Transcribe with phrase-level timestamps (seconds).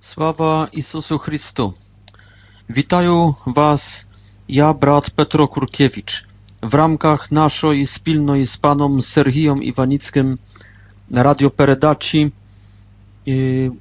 [0.00, 1.72] Sława Jezusu Chrystu.
[2.68, 4.06] Witają Was
[4.48, 6.24] ja, brat Petro Kurkiewicz,
[6.62, 10.38] w ramach naszej spilnej z panem Sergijem Iwanickim
[11.10, 12.30] radioperedaci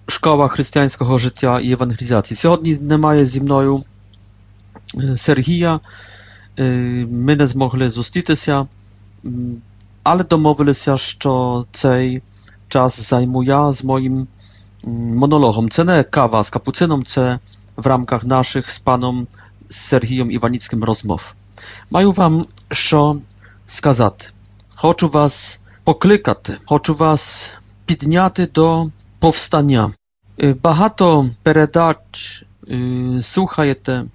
[0.08, 2.36] Szkoła Chrześcijańskiego Życia i Ewangelizacji.
[2.36, 3.84] Сьогодні немає зі мною
[5.16, 5.80] Сергія,
[7.08, 8.68] ми не змогли зустрітися,
[10.04, 12.22] але домовилися, що цей
[12.70, 14.28] час займу я з моїм
[14.88, 15.70] monologom.
[15.70, 17.40] Це не кава з капуцином, це
[17.76, 19.28] в рамках наших з паном
[19.70, 21.34] Сергієм Іваніцьким розмов.
[21.90, 23.20] Маю вам що
[23.66, 24.26] сказати.
[24.76, 27.52] Хочу вас покликати, хочу вас
[27.86, 29.92] підняти до повстання.
[30.62, 32.44] Багато передач
[33.22, 34.06] słuchaєте,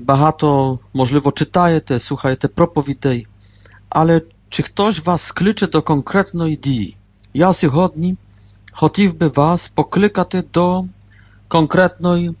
[0.00, 3.26] багато, можливо, читаєте, słuchaєте проповідей,
[3.88, 6.96] але чи хтось вас кличе до конкретної дії?
[7.34, 8.16] Я сьогодні
[8.74, 10.84] хотів би вас покликати до
[11.48, 12.34] конкретної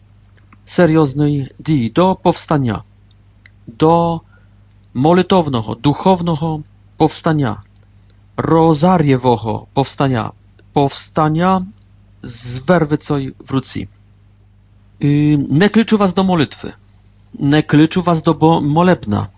[0.64, 2.82] серйозної дії, до повстання,
[3.66, 4.20] до
[4.94, 6.62] молитовного, духовного
[6.96, 7.62] повстання,
[8.36, 10.30] розарєвого повстання,
[10.72, 11.66] повстання
[12.22, 13.88] з вервицею в руці.
[15.00, 16.72] І не кличу вас до молитви,
[17.34, 19.28] не кличу вас до молебна.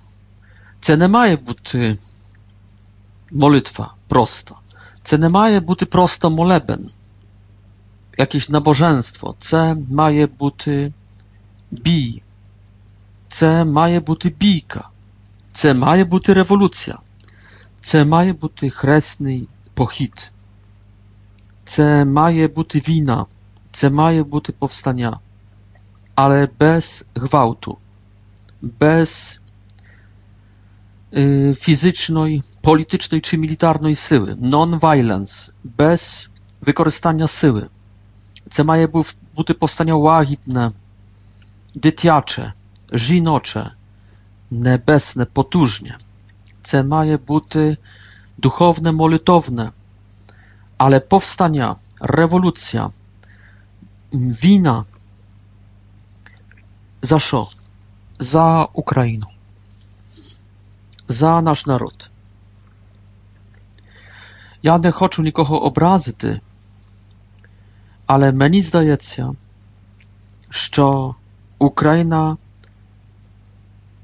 [0.81, 1.97] Це не має бути
[3.31, 4.56] молитва просто.
[5.06, 6.91] Це не має бути просто молебен,
[8.19, 9.34] якесь набоженство.
[9.39, 10.92] Це має бути
[11.70, 12.22] бій.
[13.28, 14.89] Це має бути бійка.
[15.53, 16.98] Це має бути революція.
[17.81, 20.33] Це має бути хресний похід.
[21.64, 23.27] Це має бути війна.
[23.70, 25.19] Це має бути повстання.
[26.14, 27.78] Але без гвалту,
[28.62, 29.41] без
[31.56, 36.28] fizycznej, politycznej czy militarnej siły, non-violence, bez
[36.62, 37.69] wykorzystania siły.
[38.50, 38.86] Це має
[39.36, 40.72] бути повстання лагідне,
[41.75, 42.53] дитяче,
[42.92, 43.70] жіноче,
[44.50, 45.98] небесне, потужне.
[46.62, 47.77] Це має бути
[48.39, 49.70] духовне, молитовне,
[50.79, 52.90] але повстання, революція,
[54.13, 54.85] війна.
[57.02, 57.48] За що?
[58.18, 59.27] За Україну
[61.08, 62.11] за наш народ.
[64.63, 66.40] Я не хочу нікого образити,
[68.07, 69.35] але мені здається,
[70.51, 71.14] що
[71.58, 72.36] Україна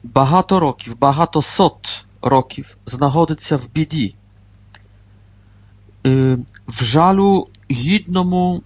[0.03, 4.14] багато років, багато сот років знаходиться в біді,
[6.69, 8.62] в жалю гідному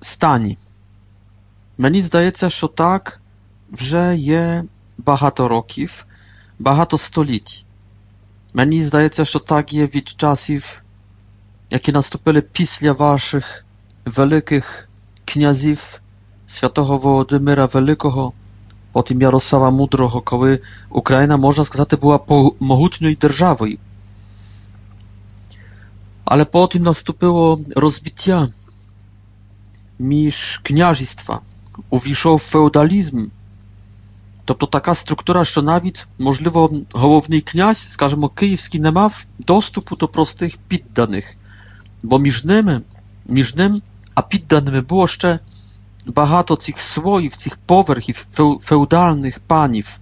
[0.00, 0.56] стані.
[1.78, 3.20] Мені здається, що так
[3.70, 4.64] вже є
[4.98, 6.06] багато років,
[6.58, 7.64] багато століть.
[8.54, 10.82] Мені здається, що так є від часів,
[11.70, 13.64] які наступили після ваших
[14.04, 14.88] великих
[15.24, 16.00] князів
[16.46, 18.32] Святого Володимира Великого,
[18.92, 20.60] потім Ярослава Мудрого, коли
[20.90, 22.20] Україна, можна сказати, була
[22.60, 23.78] могутньою державою.
[26.24, 28.48] Але потім наступило розбиття
[29.98, 31.40] між княжіства,
[31.90, 33.26] увійшов феодалізм,
[34.44, 40.56] Тобто така структура, що навіть, можливо, головний князь, скажімо, київський, не мав доступу до простих
[40.56, 41.36] підданих,
[42.02, 42.82] бо між ними,
[43.26, 43.82] між ним,
[44.14, 45.38] а підданими було ще
[46.06, 48.26] багато цих слоїв, цих поверхів
[48.60, 49.98] феодальних панів.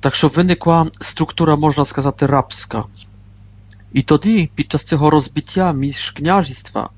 [0.00, 2.84] Так що виникла структура, можна сказати, рабська.
[3.92, 6.90] І тоді, під час цього розбиття між княжіства,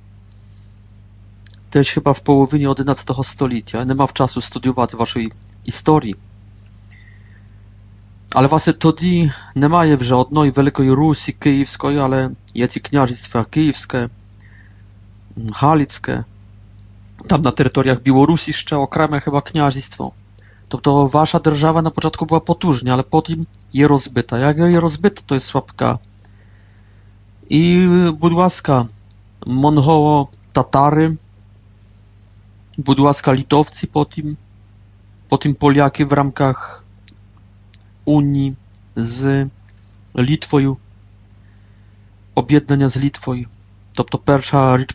[1.72, 3.84] też chyba w połowie XI stulecia.
[3.84, 5.32] Nie mam czasu studiować waszej
[5.65, 6.15] historii.
[8.34, 14.09] Ale właśnie wtedy nie ma już żadnej wielkiej Rusji kijowskiej, ale jest kняжеństwa kijowskie,
[15.54, 16.25] halickie.
[17.28, 20.12] Tam na terytoriach Białorusi jeszcze okreme chyba kняжеństwo.
[20.69, 24.38] To to wasza держава na początku była potężna, ale potem je rozbyta.
[24.38, 25.98] Jak je rozbyta, to jest słabka.
[27.50, 28.87] I budłaska
[29.47, 31.25] Mongoło-Tatary будь
[32.99, 34.37] ласка, литовці потім,
[35.29, 36.84] потім поляки в рамках
[38.06, 38.55] Унii
[38.96, 39.49] z
[40.14, 40.76] Litwою,
[42.34, 43.49] objednania z Litwою,
[43.93, 44.93] тобто Перша Річ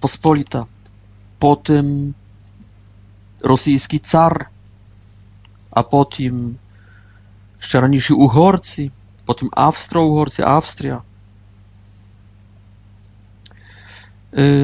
[1.40, 2.14] potem
[3.42, 4.50] rosyjski car,
[5.72, 6.58] a potem
[7.58, 8.92] jeszcze raniejsi Uhorcy,
[9.26, 11.02] potem Awstro-Uhorcy, Awstria.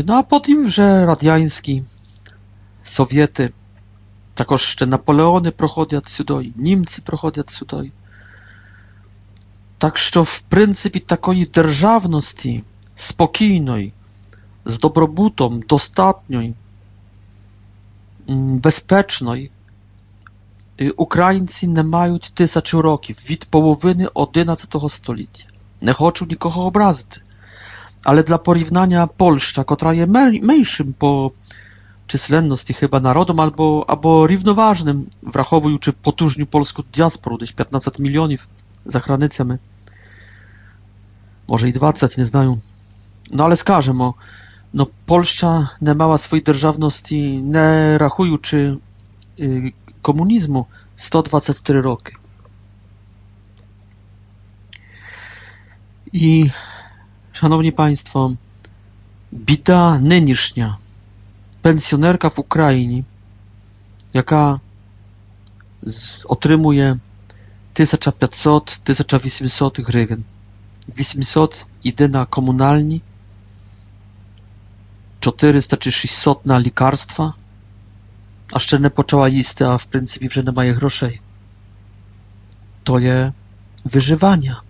[0.06, 1.84] No a potem, że radiański
[2.88, 3.52] Sowiety,
[4.34, 7.92] також ще Наполеони проходять сюди, німці проходять сюди.
[9.78, 12.64] Так що, в принципі, такої державності
[12.96, 13.94] спокійної,
[14.66, 16.54] з добробутом, достатньої,
[18.28, 19.52] bezpiecznej
[20.98, 25.46] Ukraińcy nie mają tysięcy rokів від половини XI століття.
[25.82, 27.20] Не хочу nikogo obrazić.
[28.06, 30.12] Ale dla porównania Polska, która jest
[30.42, 31.32] mniejszym po
[32.08, 38.48] численності chyba narodem albo, albo równoważnym, wrachowując potężną polską diasporę, gdzieś 15 milionów
[38.86, 39.56] za granicami.
[41.48, 42.58] Może i 20, nie znają.
[43.32, 44.12] No ale skażemy,
[44.74, 48.78] no Polska nie miała swojej державności, nie rachując y,
[50.02, 50.66] komunizmu
[50.96, 52.14] 124 roki.
[56.14, 56.50] I
[57.34, 58.32] szanowni państwo,
[59.34, 60.78] bida nynisznia
[61.69, 63.03] pensjonerka w Ukrainie,
[64.15, 64.59] jaka
[66.25, 66.97] otrzymuje
[67.75, 70.23] 1500-1800 grywien.
[71.01, 73.01] 800 idzie na komunalni,
[75.21, 77.33] 400 czy 600 na lekarstwa,
[78.53, 81.21] a jeszcze nie poczęła jeść, a w pryncypie że nie ma groszej.
[82.85, 83.33] To je
[83.85, 84.61] wyżywania.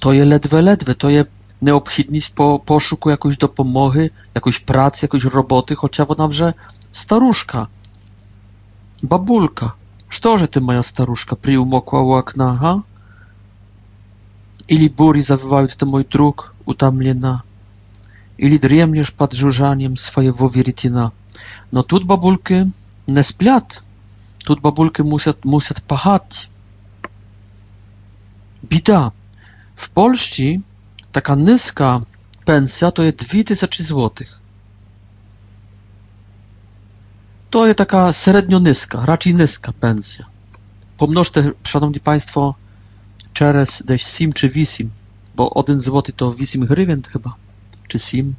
[0.00, 1.24] To je ledwe, ledwe, to je
[1.61, 6.53] необхідність по пошуку якоїсь допомоги, якоїсь праці, якоїсь роботи, хоча вона вже
[6.91, 7.67] старушка.
[9.01, 9.73] Бабулька,
[10.09, 12.83] что же ты, моя старушка, приумокла у окна, га?
[14.67, 17.43] Или бури завывают ты, мой друг, утомлена,
[18.37, 21.11] или дремлешь под жужжанием своего веретена.
[21.71, 22.71] Но тут бабульки
[23.05, 23.81] не сплят,
[24.43, 26.49] тут бабульки мусят, мусят пахать.
[28.63, 29.13] Беда.
[29.75, 30.63] В Польsce
[31.12, 32.00] taka niska
[32.44, 34.26] pensja to jest 2000 zł.
[37.50, 40.26] To jest taka średnio niska, raczej niska pensja.
[40.96, 42.54] Pomnożcie, szanowni państwo,
[43.32, 44.90] przez gdzieś 7 czy 8,
[45.36, 47.36] bo 1 zł to 8 hrywien chyba,
[47.88, 48.34] czy 7.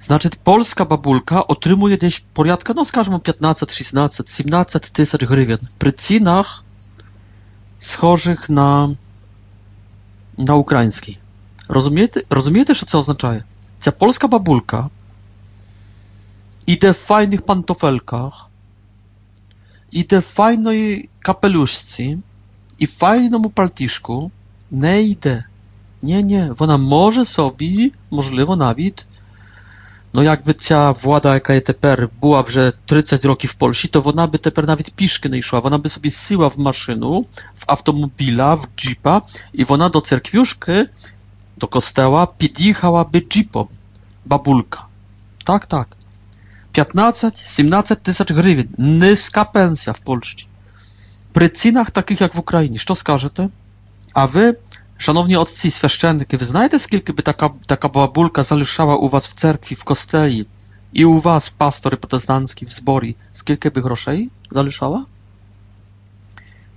[0.00, 5.58] Znaczy, polska babulka otrzymuje gdzieś porядka, no skażmy 15, 16, 17 tysięcy hrywien.
[5.78, 6.62] Przy cenach
[7.78, 8.88] schorzych na
[10.38, 11.18] na ukraiński.
[11.68, 13.34] Rozumiecie, rozumiecie, co oznacza?
[13.80, 14.88] Ta polska babulka
[16.66, 18.46] idzie w fajnych pantofelkach,
[19.92, 22.02] idzie w fajnej kapeluszce
[22.78, 24.30] i w fajnym paltiszku,
[24.72, 25.44] nie idzie.
[26.02, 29.06] Nie, nie, ona może sobie, możliwe nawet,
[30.14, 34.26] no jakby ta władza, jaka jest teraz, była już 30 roków w Polsce, to ona
[34.26, 37.24] by teraz nawet piszki nie szła, ona by sobie syła w maszynu,
[37.54, 39.22] w automobila, w jeepa
[39.52, 40.72] i ona do cerkwiuszki,
[41.58, 43.66] do kościoła podjechałaby jeepom,
[44.26, 44.86] babulka.
[45.44, 45.88] Tak, tak.
[46.72, 50.44] 15-17 tysięcy grywien, niska pensja w Polsce.
[51.32, 53.48] Przy cenach takich jak w Ukrainie, co skażecie?
[54.14, 54.56] A wy
[54.99, 59.35] Szanowni otcy i świeszczenki, wy знаєте, скільки by taka, taka babulka залишала u was w
[59.35, 60.45] cerkwi, w kosteli
[60.93, 65.05] i u was, pastory protestancki, w zbori, скільки by groszej залишала?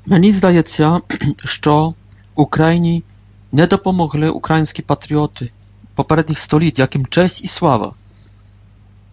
[0.06, 1.00] Мені здається,
[1.44, 1.94] що
[2.34, 3.04] Україні
[3.52, 5.52] не допомогли українські патріоти
[5.94, 7.94] попередніх століть, яким честь і слава.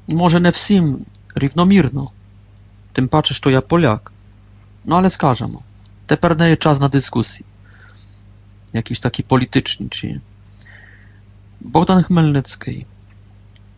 [0.08, 1.06] Може, не всім
[1.36, 2.12] рівномірно,
[2.92, 4.12] тим паче, що я поляк.
[4.86, 5.62] Ну, ale скажемо,
[6.06, 7.46] тепер не є час на дискусії
[8.74, 10.22] jakiś taki polityczny, czy
[11.62, 12.86] Bogdan Chmelnicki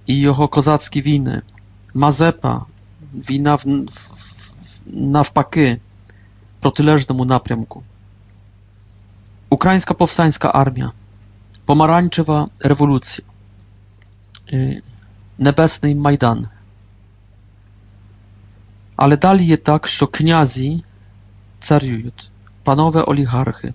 [0.07, 1.42] i jeho kozackie winy,
[1.94, 2.65] Mazepa,
[3.13, 5.75] wina w, w, nawpaki
[6.62, 7.84] protyleżnemu naprямку.
[9.50, 10.91] Ukraińska powstańska armia,
[11.65, 13.24] pomarańczowa rewolucja,
[14.51, 14.81] yy,
[15.39, 16.48] nebesny Majdan.
[18.98, 20.84] Ale dalej jest tak, że kniazi
[21.60, 22.12] cariują,
[22.63, 23.74] panowie oligarchy,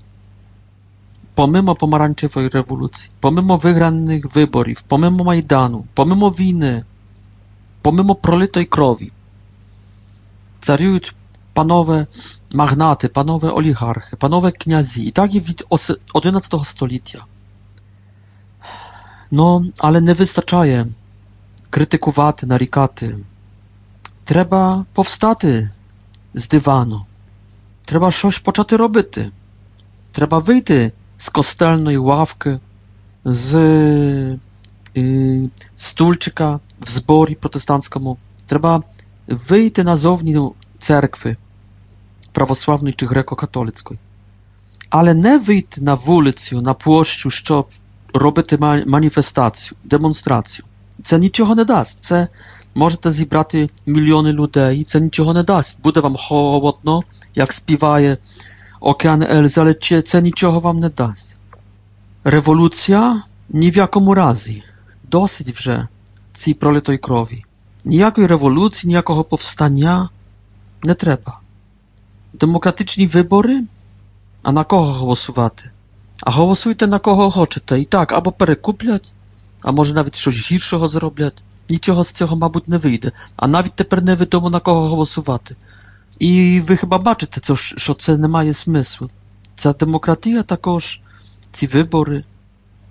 [1.41, 6.83] pomimo pomarańczowej rewolucji, pomimo wygranych wyborów, pomimo Majdanu, pomimo winy,
[7.81, 9.11] pomimo prolitej krowi,
[10.61, 10.99] cariują
[11.53, 12.07] panowie
[12.53, 15.31] magnaty, panowie oligarchy, panowie kniazi i tak
[16.13, 17.25] od XI stulecia.
[19.31, 20.85] No, ale nie wystarczaje
[21.69, 23.23] krytykować, narikaty.
[24.25, 25.69] Trzeba powstaty
[26.33, 27.01] z dywanu.
[27.85, 29.07] Trzeba coś poczęty robić.
[30.13, 30.65] Trzeba wyjść
[31.20, 32.50] z kostelnej ławki,
[33.24, 33.54] z
[34.96, 38.16] y, stulczyka w zbory protestanckiemu.
[38.46, 38.80] Trzeba
[39.28, 40.34] wyjść na zowni
[40.78, 41.36] cerkwy
[42.32, 43.98] prawosławnej czy grekokatolickiej.
[44.90, 47.66] Ale nie wyjść na ulicę, na płoszczu, щоб
[48.14, 50.64] робити manifestację, demonstrację.
[51.04, 51.98] Це нічого не дасть.
[52.00, 52.28] Це
[52.74, 55.76] можете зібрати мільйони людей, це нічого не дасть.
[55.82, 57.02] Буде вам холодно,
[57.34, 58.16] як співає
[58.80, 61.38] Okean Elzy, ale це нічого вам не дасть.
[62.24, 64.62] Революція ні в якому разі.
[65.10, 65.88] Досить вже
[66.32, 67.44] цій пролитої крові.
[67.84, 70.08] ніякої революції, ніякого повстання
[70.84, 71.40] не треба.
[72.32, 73.60] Демократичні вибори,
[74.42, 75.70] а на кого голосувати?
[76.22, 77.80] А голосуйте на кого хочете.
[77.80, 79.12] І так, або перекуплять,
[79.62, 81.44] а може навіть щось гіршого зроблять.
[81.68, 83.12] Нічого з цього, мабуть, не вийде.
[83.36, 85.56] А навіть тепер невідомо на кого голосувати.
[86.18, 89.10] І ви хіба бачите, що це не має смислу?
[89.54, 91.00] Ця демократія також,
[91.52, 92.24] ці вибори,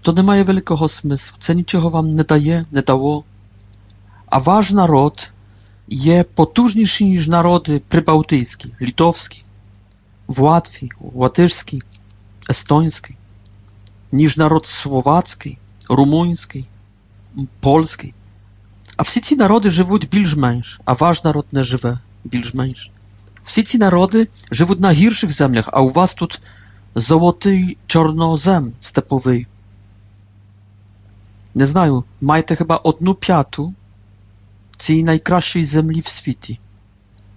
[0.01, 1.37] то не має великого смислу.
[1.39, 3.23] Це нічого вам не дає, не дало.
[4.25, 5.31] А ваш народ
[5.87, 9.43] є потужніший, ніж народи прибалтійські, литовські,
[10.27, 11.83] в Латвії, латишський,
[12.49, 13.15] естонський,
[14.11, 15.57] ніж народ словацький,
[15.89, 16.67] румунський,
[17.59, 18.13] польський.
[18.97, 22.91] А всі ці народи живуть більш-менш, а ваш народ не живе більш-менш.
[23.43, 26.41] Всі ці народи живуть на гірших землях, а у вас тут
[26.95, 29.47] золотий чорнозем степовий.
[31.55, 33.73] Не знаю, маєте хіба одну п'яту
[34.77, 36.59] цієї найкращої землі в світі.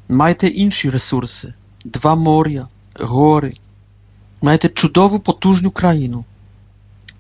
[0.09, 2.69] Маєте інші ресурси, два моря,
[3.01, 3.55] гори.
[4.43, 6.25] Маєте чудову потужну країну,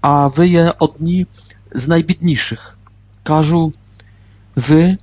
[0.00, 1.26] а ви є одні
[1.73, 2.78] з найбідніших.
[3.23, 3.73] Кажу,
[4.56, 4.97] ви,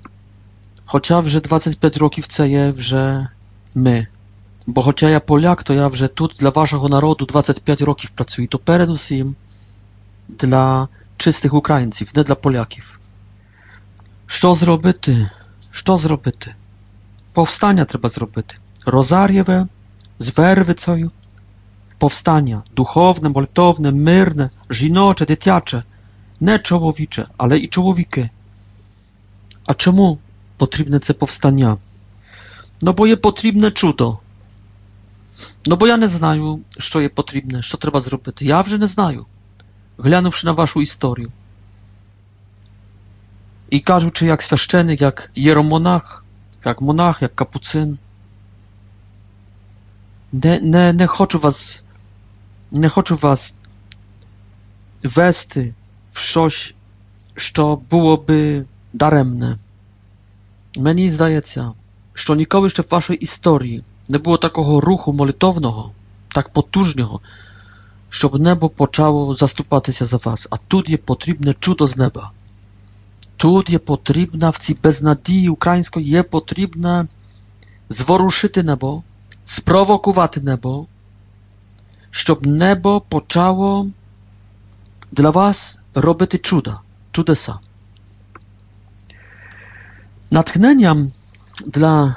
[0.86, 3.28] хоча вже 25 років це є вже
[3.76, 4.08] my.
[4.68, 8.60] Bo chociaż ja Polak, to ja вже тут dla waszego narodu 25 років працюю, то
[8.60, 9.36] передусім
[10.30, 13.00] dla czystych Ukraińców, nie dla Polaków.
[14.28, 15.30] Що зробити?
[15.72, 16.56] Що зробити?
[17.34, 18.56] Повстання треба зробити.
[18.86, 19.68] Розарєве,
[20.20, 21.12] з вервицею.
[21.98, 25.84] Повстання духовне, молитовне, мирне, жіноче, дитяче,
[26.40, 28.30] не чоловіче, але і чоловіки.
[29.66, 30.18] А чому
[30.58, 31.78] потрібне це повстання?
[32.82, 34.20] No bo je potrzebne czudo.
[35.68, 38.46] No bo ja nie знаю, що є потрібне, що треба зробити.
[38.46, 39.26] Я вже не знаю,
[39.98, 41.32] глянувши на вашу історію.
[43.70, 46.26] І кажучи, як священик, як єромонах,
[46.66, 48.00] як монах, як капуцин.
[50.32, 51.84] Не, не, не хочу вас,
[52.72, 53.56] не хочу вас
[55.04, 55.74] вести
[56.12, 56.74] в щось,
[57.36, 59.58] що було би даремне.
[60.78, 61.72] Мені здається,
[62.14, 65.92] що ніколи ще в вашій історії не було такого руху молитовного,
[66.28, 67.22] так потужного,
[68.10, 70.48] щоб небо почало заступатися за вас.
[70.52, 72.32] А тут є потрібне чудо з неба.
[73.38, 77.08] Тут є потрібна в цій безнадії української є потрібне
[77.90, 79.04] зворушити небо,
[79.46, 80.88] спровокувати небо,
[82.12, 83.90] щоб небо почало
[85.12, 86.80] для вас робити чуда,
[87.12, 87.60] чудеса.
[90.32, 91.12] Натхненням
[91.66, 92.16] dla,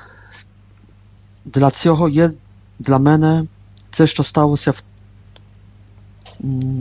[1.46, 2.30] dla цього є
[2.78, 3.44] для мене
[3.90, 4.82] це, що сталося в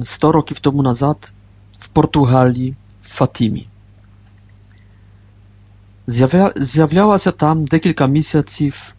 [0.03, 1.33] 100 років тому назад
[1.79, 3.67] в Португалії, в Фатімі.
[6.55, 8.95] З'являлася там декілька місяців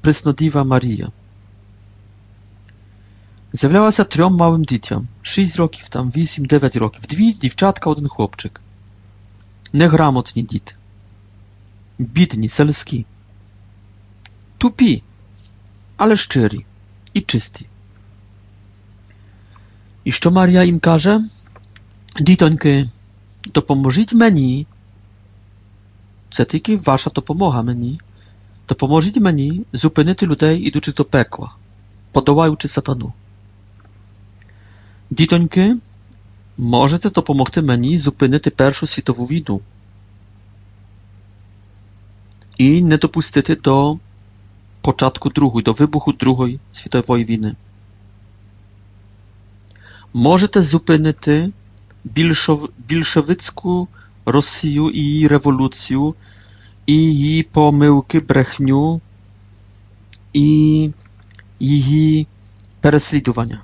[0.00, 1.08] Преснодіва Марія.
[3.52, 5.08] З'являлася трьом малим дітям.
[5.22, 7.06] 6 років, там 8-9 років.
[7.06, 8.60] Дві дівчатка, один хлопчик.
[9.72, 10.74] Неграмотні діти.
[11.98, 13.06] бідні, сельські,
[14.58, 15.02] тупі,
[15.96, 16.66] але щирі
[17.14, 17.66] і чисті.
[20.04, 21.20] І що Марія їм каже?
[22.20, 22.88] Дітоньки,
[23.54, 24.66] допоможіть мені,
[26.30, 28.00] це тільки ваша допомога мені,
[28.68, 31.50] допоможіть мені зупинити людей, ідучи до пекла,
[32.12, 33.12] подолаючи сатану.
[35.10, 35.76] Дітоньки,
[36.58, 39.60] можете допомогти мені зупинити Першу світову війну
[42.58, 43.98] і не допустити до
[44.80, 47.56] початку Другої, до вибуху Другої світової війни.
[50.14, 51.50] Можете зупинити
[52.04, 53.88] більшов, більшовицьку
[54.26, 56.14] Росію і її революцію,
[56.86, 59.00] і її помилки, брехню,
[60.32, 60.90] і
[61.60, 62.26] її
[62.80, 63.62] переслідування.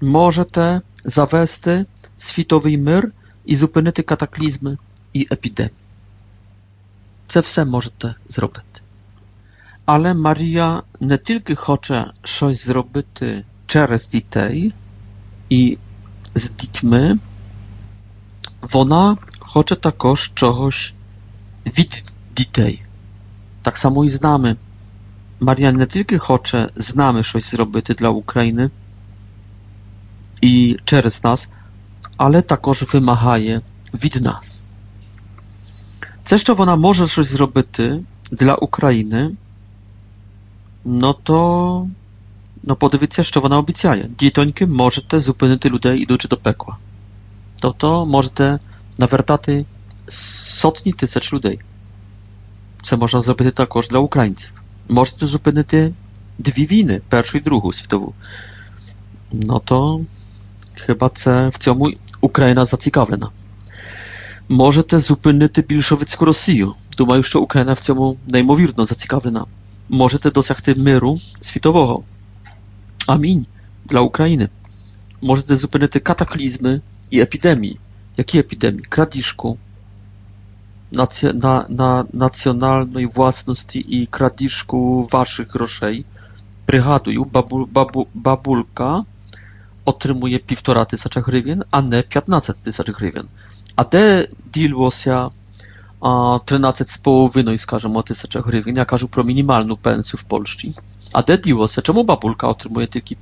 [0.00, 3.12] Можете завести світовий мир
[3.44, 4.78] і зупинити катаклізми
[5.12, 5.81] і епідемії.
[7.28, 8.80] Це все можете зробити.
[9.84, 14.72] Але Марія не тільки хоче щось зробити через дітей
[15.48, 15.78] і
[16.34, 17.18] з дітьми,
[18.62, 20.94] вона хоче також чогось
[21.66, 22.04] від
[22.36, 22.82] дітей.
[23.62, 24.56] Так само і з нами.
[25.40, 28.70] Марія не тільки хоче з нами щось зробити для України
[30.40, 31.50] і через нас,
[32.16, 33.60] але також вимагає
[33.94, 34.61] від нас.
[36.24, 39.30] Це, що вона може щось зробити для України,
[40.86, 41.90] no to
[42.64, 44.10] no подивіться, що вона обіцяє.
[44.18, 46.76] Дітоньки, можете зупинити людей, ідучи до пекла.
[47.60, 48.58] Тобто можете
[48.98, 49.66] навертати
[50.06, 51.60] сотні тисяч людей.
[52.82, 54.62] Це можна зробити також для українців.
[54.88, 55.94] Можете зупинити
[56.38, 58.14] дві війни, першу і другу світову.
[59.32, 60.06] No to
[60.86, 62.64] chyba це в цьому Україна
[64.52, 64.52] зацікавлена.
[64.52, 66.74] Можете зупинити більшовицьку Росію.
[66.96, 69.44] Думаю, що Україна в цьому неймовірно зацікавлена.
[69.88, 72.02] Можете досягти миру світового.
[73.06, 73.46] Амінь
[73.86, 74.48] dla Ukrainy.
[75.22, 76.80] Możecie zupynić kataklizmy
[77.10, 77.78] i epidemii.
[78.16, 78.84] Jakie epidemii?
[78.84, 79.56] Kradiszku,
[80.92, 86.04] nac- na, na nacjonalnej własności i kradiszku waszych groszej.
[86.66, 89.04] Przygaduję, babu, babu, babulka
[89.84, 93.26] otrzymuje 1,5 tysiąca hrywien, a nie 15 tysięcy hrywien.
[93.76, 95.30] A te dilwosia
[96.00, 100.68] a 13 z połowiną, skażemy, o tysiąca hrywien, ja każę pro minimalną pensję w Polsce.
[101.12, 103.14] A te dilwosia, czemu babulka otrzymuje tylko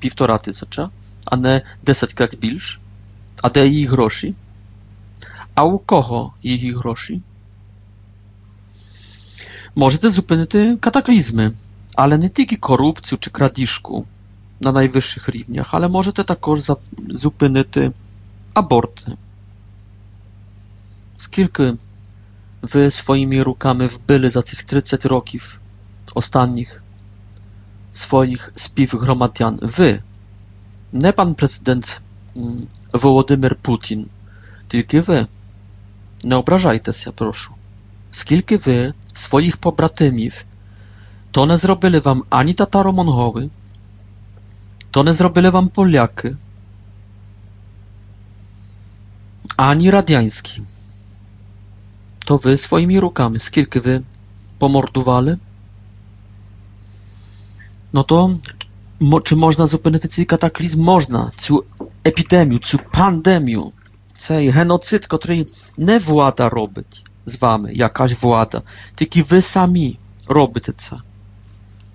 [0.00, 0.90] півтора тисяча,
[1.26, 2.80] а не 10 крат більш.
[3.42, 4.34] А де її гроші?
[5.54, 7.22] А у кого її гроші?
[9.74, 11.52] Можете зупинити катаклізми,
[11.94, 14.06] але не тільки корупцію чи крадіжку
[14.60, 16.70] на найвищих рівнях, але можете також
[17.08, 17.92] зупинити
[18.54, 19.12] аборти.
[21.16, 21.74] Скільки
[22.62, 25.60] ви своїми руками вбили за цих 30 років
[26.14, 26.82] останніх
[27.92, 29.58] swoich spівгромадян.
[29.62, 30.02] Ви,
[30.92, 32.02] не пан президент
[32.92, 34.06] Володимир Путін,
[34.68, 35.26] тільки ви.
[36.24, 37.54] Не ображайтеся, прошу.
[38.10, 40.44] Скільки ви своїх побратимів,
[41.30, 43.50] то не зробили вам ані татаро-монголи,
[44.90, 46.36] то не зробили вам поляки,
[49.56, 50.62] ані радянські,
[52.26, 54.02] то ви своїми руками, скільки ви
[54.58, 55.38] помордували,
[57.92, 58.38] no to
[59.00, 60.82] mo, czy można zупинити цей катаклізм?
[60.82, 61.32] Можна.
[61.36, 61.64] Цю
[62.06, 63.72] епідемію, цю пандемію,
[64.16, 65.46] цей геноцид, який
[65.76, 68.62] не влада робить з вами, якась влада,
[68.94, 70.96] тільки ви самі робите це.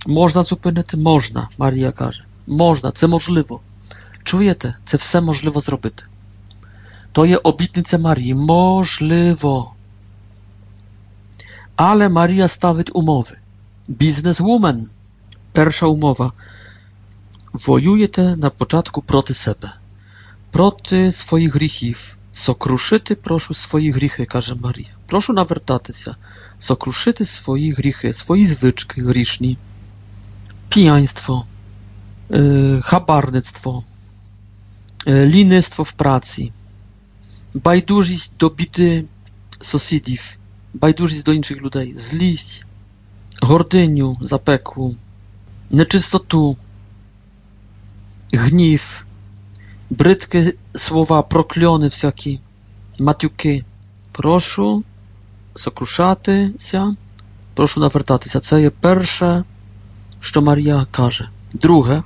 [0.05, 0.97] Можна зупинити?
[0.97, 2.23] Можна, Марія каже.
[2.47, 3.61] Можна, це можливо.
[4.23, 4.75] Чуєте?
[4.83, 6.03] Це все можливо зробити.
[7.11, 8.33] То є обітниця Марії.
[8.33, 9.71] Можливо.
[11.81, 13.37] Але Марія ставить умови.
[13.87, 14.89] Бізнесвумен.
[15.51, 16.33] Перша умова.
[17.53, 19.73] Воюєте на початку проти себе,
[20.51, 22.17] проти своїх гріхів.
[22.31, 24.89] Сокрушити прошу свої гріхи, каже Марія.
[25.07, 26.15] Прошу навертатися,
[26.59, 29.57] сокрушити свої гріхи, свої звички грішні,
[30.69, 31.45] п'янство,
[32.81, 33.83] хабарництво,
[35.07, 36.51] лінництво в праці,
[37.53, 39.05] байдужість до біди
[39.59, 40.37] сусідів,
[40.74, 42.64] байдужість до інших людей, злість,
[43.42, 44.96] гординю, запеку,
[45.70, 46.56] нечистоту,
[48.32, 49.06] гнів,
[49.90, 52.40] бридкі слова, прокльони всякі,
[52.98, 53.64] матюки.
[54.12, 54.84] Прошу
[55.54, 56.96] сокрушатися,
[57.54, 58.40] прошу навертатися.
[58.40, 59.44] Це є перше,
[60.20, 61.28] що Марія каже.
[61.52, 62.02] Друге,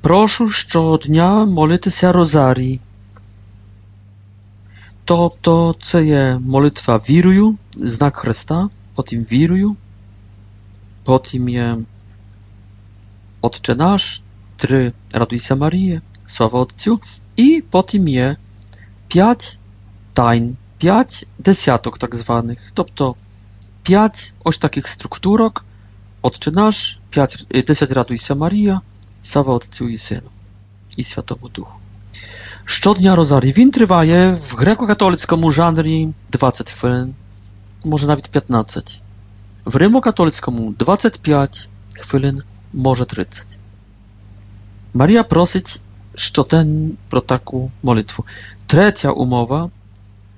[0.00, 2.80] прошу щодня молитися розарій.
[5.09, 9.75] Тобто це є молитва вірою, знак Христа, потім вірою,
[11.03, 11.77] потім є
[13.41, 14.21] Отче наш,
[14.57, 16.99] три радуйся Маріє, слава Отцю,
[17.35, 18.35] і потім є
[19.07, 19.59] п'ять
[20.13, 23.15] тайн, п'ять десяток так званих, тобто
[23.83, 25.65] п'ять ось таких структурок,
[26.21, 28.81] Отче наш, п'ять, десять радуйся Марія,
[29.21, 30.29] слава Отцю і Сину,
[30.97, 31.78] і Святому Духу.
[32.69, 33.51] Щодня розарій.
[33.51, 37.15] Він триває в греко-католицькому жанрі 20 хвилин,
[37.83, 39.01] може навіть 15.
[39.65, 41.69] В римо-католицькому 25
[41.99, 42.41] хвилин,
[42.73, 43.57] може 30.
[44.93, 45.81] Марія просить
[46.15, 48.25] щоденно про таку молитву.
[48.65, 49.69] Третя умова.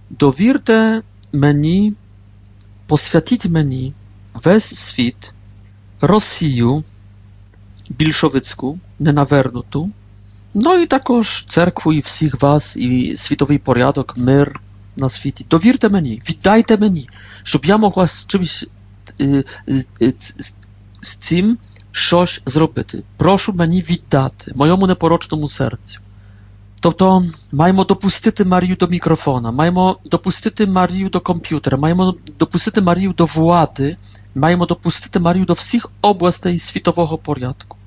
[0.09, 1.01] Довірте
[1.33, 1.93] мені,
[2.87, 3.93] посвятіть мені
[4.33, 5.33] весь світ,
[6.01, 6.83] Росію
[7.89, 9.91] більшовицьку, ненавернуту,
[10.55, 14.61] no i також церкву і всіх вас, і світовий порядок, мир
[14.97, 15.45] на світі.
[15.49, 17.09] Довірте мені, віддайте мені,
[17.43, 18.67] щоб я могла з чимось
[21.01, 21.57] з цим
[21.91, 23.03] щось зробити.
[23.17, 25.99] Прошу мені віддати моєму непорочному серцю.
[26.81, 33.25] Тобто маємо допустити Марію до мікрофона, маємо допустити Марію до комп'ютера, маємо допустити Марію до
[33.25, 33.97] влади,
[34.35, 37.77] маємо допустити Марію до всіх областей світового порядку.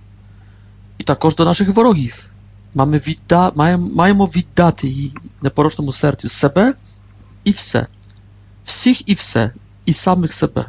[0.98, 2.32] І також до наших ворогів.
[2.74, 3.52] Mamy відда...
[3.56, 6.74] маємо, маємо віддати їй непорочному серцю себе
[7.44, 7.86] і все.
[8.62, 9.52] Всіх і все,
[9.86, 10.66] і самих себе.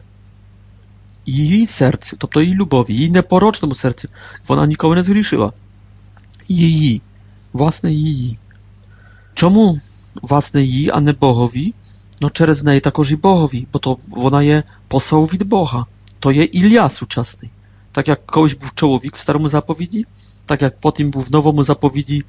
[1.25, 4.09] Її серцю, тобто її любові, її непорочному серцю.
[4.47, 5.53] Вона ніколи не згрішила.
[6.47, 7.01] Її,
[7.53, 8.39] власне її.
[9.33, 9.79] Чому,
[10.21, 11.73] власне, її, а не Богові?
[12.21, 15.85] no через неї також і Богові, бо то вона є посол від Бога.
[16.19, 17.51] То є Ілля сучасний.
[17.91, 20.05] Так як колись був чоловік в старому заповіді,
[20.45, 22.23] так як потім був в новому заповіді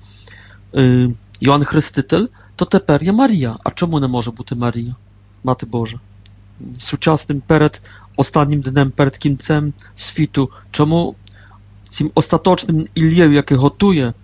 [0.74, 3.56] y, Ioan Chrystytel, to тепер є Марія.
[3.64, 4.96] А чому не може бути Марія,
[5.44, 6.00] Мати Божа?
[6.78, 7.82] Сучасним перед
[8.16, 11.14] останнім днем, перед кінцем світу, чому
[11.88, 14.14] цим остаточним Іллєю, який готує,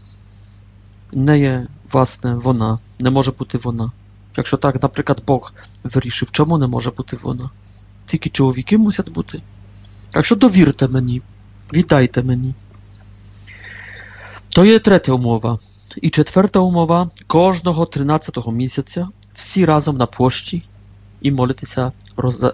[1.12, 3.92] не є, власне, вона, не може бути вона.
[4.36, 5.52] Якщо так, наприклад, Бог
[5.84, 7.50] вирішив, чому не може бути вона?
[8.06, 9.42] Тільки чоловіки мусять бути.
[10.10, 11.22] Так що довірте мені,
[11.72, 12.54] віддайте мені.
[14.53, 15.55] To jest trzecia umowa.
[16.01, 20.61] I czwarta umowa, każdego 13 miesiąca wszyscy razem na płości
[21.21, 21.31] i
[21.73, 22.51] się roza,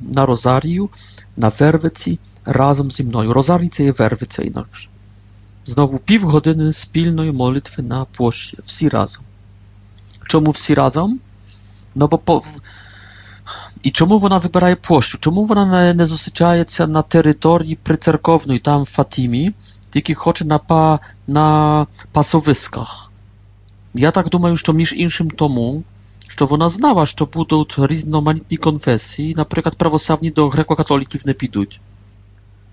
[0.00, 0.88] na rozariu,
[1.36, 3.32] na werwicy razem ze mną.
[3.32, 4.88] Rozarica jest werwica inaczej.
[5.64, 9.22] Znowu pół godziny wspólnej modlitwy na płości, wszyscy razem.
[10.28, 11.18] Czemu wszyscy razem?
[11.96, 12.42] No bo po,
[13.84, 15.18] i czemu ona wybiera płoszcz?
[15.20, 19.52] Czemu ona nie, nie zostaje na terytorii precerkownej tam w Fatimie?
[19.91, 23.11] тільки хоче на, па, на пасовисках.
[23.93, 25.83] Я так думаю, що між іншим тому,
[26.27, 31.79] що вона знала, що будуть різноманітні конфесії, наприклад, православні до греко-католиків не підуть.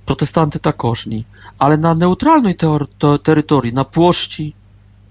[0.04, 1.26] Протестанти також ні.
[1.58, 2.56] Але на нейтральній
[3.22, 4.54] території, на площі,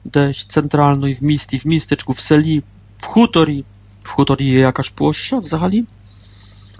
[0.06, 2.63] десь центральної, в місті, в містечку, в селі,
[2.98, 3.66] в хуторі,
[4.02, 5.86] в хуторі є якась площа взагалі,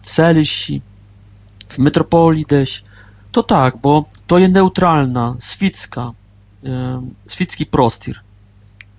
[0.02, 0.82] в селищі,
[1.68, 2.84] в метрополії десь,
[3.33, 6.13] to tak, bo to jest neutralna, świecka,
[6.65, 8.15] e, prostor.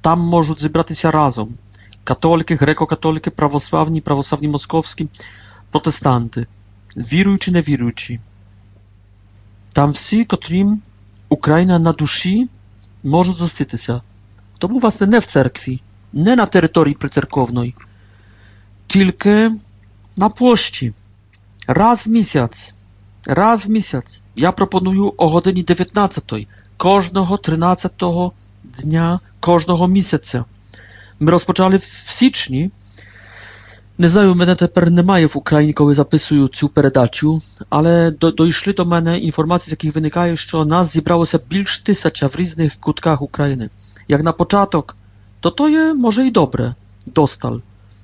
[0.02, 1.58] Tam mogą zebrać się razem
[2.04, 5.08] katoliki, greko-katoliki, prawosławni, prawosławni moskowski,
[5.72, 6.46] protestanty,
[6.98, 8.20] wierujący, nie wierujący.
[9.74, 10.82] Tam wszyscy, którym
[11.30, 12.48] Ukraina na duszy,
[13.04, 14.02] mogą zostać się.
[14.60, 17.76] To był właśnie nie w cerkwi, nie na terytorii precerkownej,
[18.88, 19.30] tylko
[20.18, 20.30] na
[23.29, 24.05] płości, raz w miesiąc.
[24.05, 24.23] Raz w miesiąc.
[24.37, 26.21] Ja proponuję o godzinie 19,
[26.79, 27.91] każdego 13
[28.65, 30.45] dnia każdego miesiąca.
[31.21, 32.71] My rozpoczęli w styczniu.
[33.99, 38.85] Nie знаю, мене тепер немає в Україні, коли записую цю передачу, але до, дійшли до
[38.85, 43.71] мене інформації, з яких виникає, що нас зібралося більш тисяча в різних кутках України.
[44.09, 44.97] Як на початок,
[45.41, 46.75] то то є, може, і добре,
[47.07, 47.59] досталь.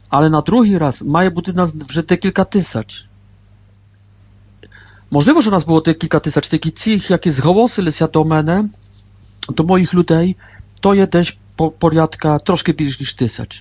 [0.08, 3.08] Але на другий раз має бути нас вже декілька тисяч.
[5.10, 8.68] Możliwe, że nas było te kilka tysięcy, taki cich, jakie zgłosili się do mnie,
[9.56, 10.36] do moich ludzi,
[10.80, 13.52] to jest też po, porядka troszkę więcej niż tysiąc.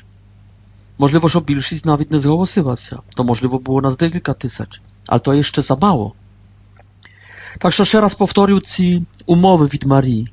[1.00, 2.98] Możliwe, że większość nawet nie zgłosiła się.
[3.16, 6.16] To możliwe było nas kilka tysięcy, ale to jeszcze za mało.
[7.60, 10.28] Także jeszcze raz powtórzę ci umowy від Marii.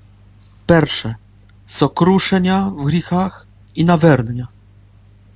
[0.67, 1.15] Pierwsze,
[1.67, 4.47] sokruszenia w grzechach i nawernia.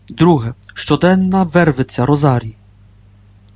[0.08, 2.56] Drugie, щоденна werwycja rozarii.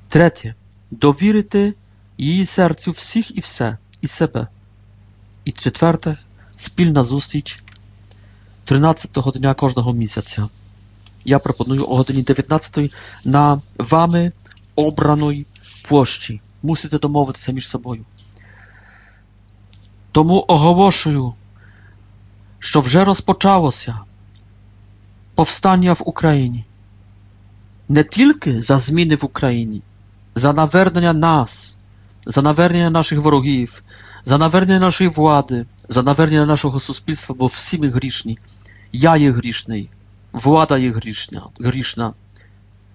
[0.09, 0.55] Trzecie,
[0.93, 1.75] довірити
[2.19, 4.49] її серцю всіх і все, і себе.
[5.45, 6.17] І четверте,
[6.55, 7.63] спільна зустріч
[8.67, 10.49] 13-го дня кожного місяця.
[11.25, 12.93] Я пропоную о годині 19
[13.25, 14.33] на вами
[14.75, 15.47] обраної
[15.89, 16.41] площі.
[16.63, 18.05] Мусите домовитися між собою.
[20.13, 21.35] Тому оголошую,
[22.59, 23.99] що вже розпочалося
[25.35, 26.65] повстання в Україні.
[27.89, 29.83] Не тільки за зміни в Україні,
[30.35, 31.78] за навернення нас,
[32.27, 33.83] za naвернення naszych ворогів,
[34.25, 38.39] за навернення нашої влади, за навернення нашого суспільства, бо всі ми грішні.
[38.93, 39.91] Я є грішний,
[40.33, 42.13] влада є грішна, грішна.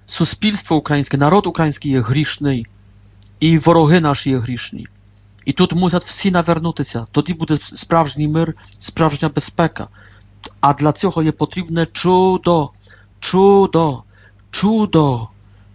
[0.06, 2.68] Суспільство українське, народ український є грішний,
[3.40, 4.88] і вороги наші є грішні.
[5.46, 7.08] І тут мусять всі навернутися.
[7.12, 9.88] Тоді буде справжній мир, справжня безпека.
[10.60, 12.72] А для цього є потрібне чудо,
[13.20, 14.04] чудо,
[14.52, 15.30] чудо,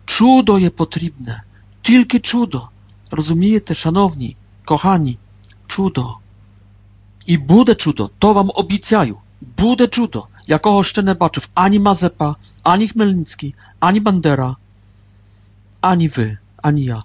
[0.05, 1.42] чудо є потрібне.
[1.83, 2.68] Тільки чудо.
[3.11, 5.18] Розумієте, шановні, кохані,
[5.66, 6.14] чудо.
[7.27, 9.18] І буде чудо, то вам обіцяю.
[9.59, 14.57] Буде чудо, якого ще не бачив ані Мазепа, ані Хмельницький, ані Бандера,
[15.81, 17.03] ані ви, ані ja.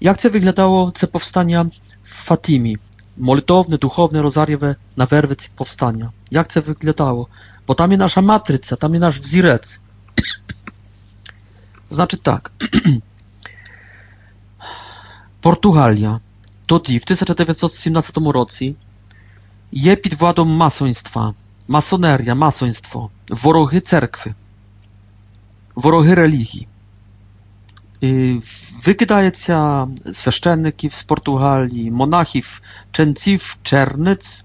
[0.00, 1.64] Jak це wyglądało це powstania
[2.02, 2.76] w Fatimie?
[3.16, 6.10] Molitowne, duchowne, rozariowe na werwicy powstania.
[6.30, 7.28] Jak це wyglądało?
[7.66, 9.80] Bo tam jest nasza matryca, tam jest nasz wzirec.
[11.88, 12.52] Znaczy tak.
[15.42, 16.20] Portugalia
[16.66, 18.76] тоді, в 1917 році,
[19.72, 21.34] є під владом масонства,
[21.68, 24.34] масонерія, масонство, вороги церкви,
[25.74, 26.68] вороги релігії.
[28.84, 34.44] Викидається священників з Португалії, монахів, ченців, черниць,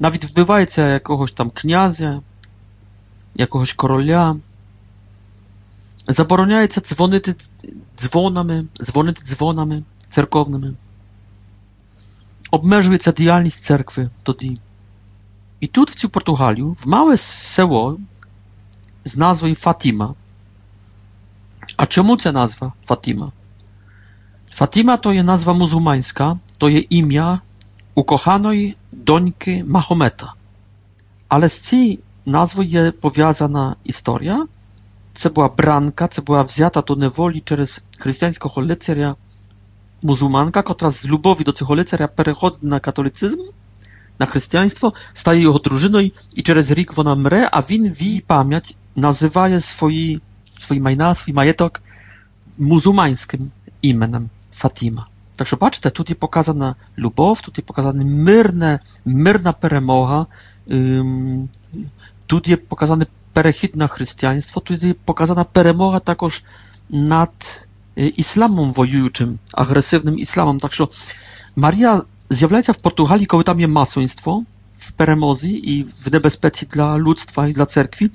[0.00, 2.22] навіть вбивається якогось там князя,
[3.34, 4.36] якогось короля,
[6.08, 7.34] Забороняється дзвонити
[7.98, 10.74] дзвонами, дзвонити дзвонами церковними.
[12.50, 14.58] Обмежується діяльність церкви тоді.
[15.60, 17.98] І тут, в цю Португалію, в мале село
[19.04, 20.14] з назвою Фатіма.
[21.76, 23.32] А чому ця назва Фатіма?
[24.50, 27.40] Фатіма то є назва мусульманська, то є ім'я
[27.94, 30.34] укоханої доньки Махомета.
[31.28, 34.46] Але з цією назвою є пов'язана історія.
[35.12, 39.14] Це була бранка, це була взята до неволі через християнського лицаря
[40.02, 43.38] мусульманка, котра з любові до цього лицаря переходить на католицизм,
[44.18, 48.76] на християнство, стає його дружиною і через рік вона мре, а він в її пам'ять
[48.96, 50.20] називає свої,
[50.58, 51.82] свої майна, свій маєток
[52.58, 53.50] мусульманським
[53.82, 55.06] іменем Фатіма.
[55.36, 60.26] Так що бачите, тут є показана любов, тут є показана мирна, мирна перемога,
[60.70, 61.48] ем,
[62.26, 66.44] тут є показане перехід на християнство, тут є показана перемога також
[66.88, 67.30] над
[68.00, 70.58] ісламом воюючим, агресивним ісламом.
[70.58, 70.88] Так що
[71.56, 77.46] Марія з'являється в Португалії, коли там є масоństwo, w перемозі і в небезпеці для людства
[77.46, 78.10] і для церкви,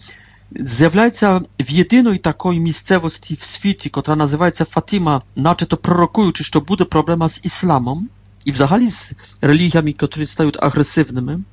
[0.51, 7.29] з'являється в єдиної такої місцевості в світі, котра називається Фатима, начебто пророкуючи, що буде проблема
[7.29, 8.09] з ісламом
[8.45, 11.43] і взагалі з релігіями, які стають агресивними.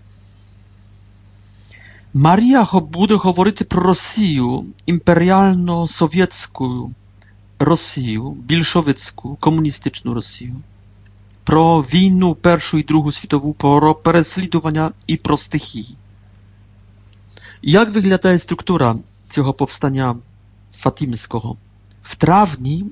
[2.15, 6.91] Марія буде говорити про Росію імперіально-совєтську
[7.63, 10.57] Росію, більшовицьку, комуністичну Росію,
[11.45, 15.97] про війну Першу і Другу світову, про переслідування і про стихії.
[17.63, 18.97] Як виглядає структура
[19.29, 20.17] цього повстання
[20.73, 21.57] Фатимського?
[22.03, 22.85] В травні,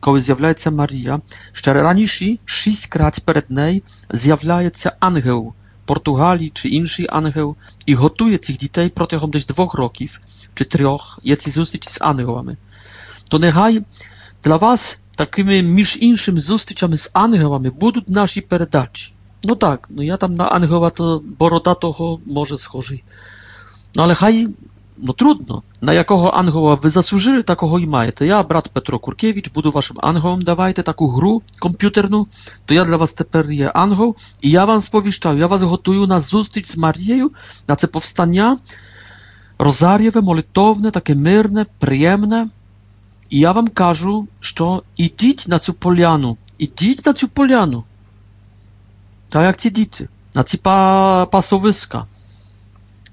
[0.00, 1.20] коли з'являється Марія,
[1.52, 8.58] ще раніше шість крат перед нею з'являється ангел Португалії чи інший ангел і готує цих
[8.58, 10.20] дітей протягом десь двох років
[10.54, 12.56] чи трьох, є ці зустрічі з ангелами.
[13.30, 13.82] То нехай
[14.44, 19.12] для вас такими між іншими зустрічами з ангелами будуть наші передачі.
[19.44, 23.04] Ну так, ну я там на ангела то бородатого може схожий.
[23.94, 24.48] No ale haj,
[24.98, 25.62] no trudno.
[25.82, 28.26] Na jakiego angoła wy zasłużyli, takiego i маєте.
[28.26, 32.26] Ja, brat Petro Kurkiewicz, budu waszym angołom, dawajcie taką gru komputerną,
[32.66, 36.20] to ja dla was teper je angoł i ja wam spowiszczаю, ja was gotuję na
[36.20, 37.28] zустріч z Marieją,
[37.68, 38.56] na te powstania
[39.58, 42.48] rozariewe, molitowne, takie myrne, przyjemne.
[43.30, 47.84] I ja wam кажу, що ідіть на цю поляну, ідіть на цю поляну.
[49.28, 52.06] Так як ці діти, на ці па пасовиска.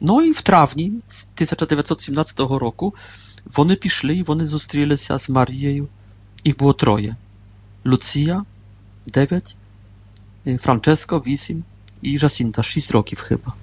[0.01, 2.95] No i w trawni 1917 roku
[3.45, 5.87] вони пішли і вони зустрілися з Марією.
[6.43, 7.15] Їх було троє.
[7.85, 8.43] Луція
[9.07, 9.55] 9,
[10.59, 11.63] Франческо 8
[12.01, 13.53] і Жасінта 6 років хіба.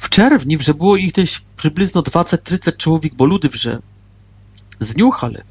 [0.00, 3.78] W czerwni вже було їх десь приблизно 20-30 чоловік, бо люди вже
[4.80, 5.42] знюхали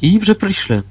[0.00, 0.82] і вже прийшли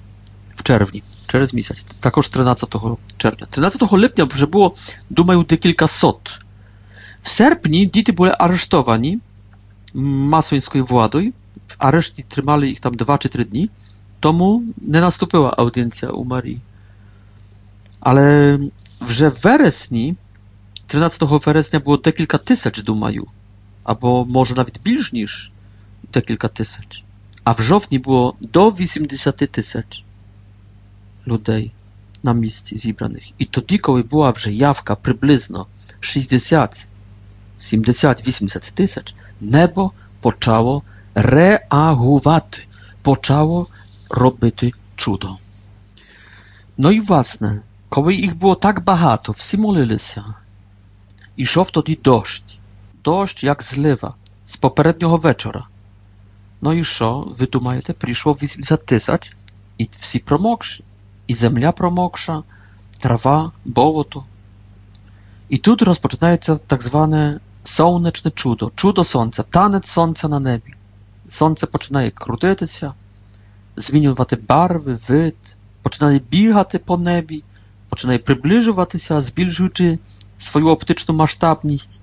[0.55, 2.75] в червні, через місяць, також 13
[3.17, 3.47] червня.
[3.49, 4.73] 13 липня вже було,
[5.09, 6.39] думаю, декілька сот
[7.21, 9.19] w sierpniu dzieci były aresztowani
[10.33, 11.19] masońską władą.
[11.67, 13.69] W areszcie trzymali ich tam dwa czy trzy dni.
[14.19, 16.59] Tomu nie nastąpiła audiencja u Marii.
[18.01, 18.57] Ale
[19.09, 20.15] że w weresni,
[20.87, 23.27] 13 weresnia było te kilka tysięcy dumaju,
[23.83, 25.51] albo może nawet bliż niż
[26.11, 27.01] te kilka tysięcy.
[27.43, 29.83] A w żowni było do 80 tysięcy
[31.25, 31.71] ludzi
[32.23, 33.25] na miejscu zebranych.
[33.39, 35.65] I to tylko była że jawka przybliżno
[36.01, 36.87] 60
[37.57, 40.83] 70-80 тисяч, небо почало
[41.15, 42.63] реагувати,
[43.01, 43.67] почало
[44.09, 45.37] робити чудо.
[46.77, 50.25] Ну і власне, коли їх було так багато, всі молилися,
[51.35, 52.43] ішов тоді дощ,
[53.03, 54.13] дощ як злива
[54.45, 55.63] з попереднього вечора.
[56.62, 59.32] Ну і що, ви думаєте, прийшло 80 тисяч,
[59.78, 60.84] і всі промокші,
[61.26, 62.42] і земля промокша,
[63.00, 64.24] трава, болото.
[65.50, 70.74] I tu rozpoczynaється tak zwane сонячне чудо, чудо сонця, танець сонця на небі.
[71.28, 72.94] Сонце починає крутитися,
[73.76, 75.36] змінювати барви, вид,
[75.82, 77.44] починає бігати по небі,
[77.88, 79.98] починає приближуватися, збільшуючи
[80.36, 82.00] свою оптичну масштабність.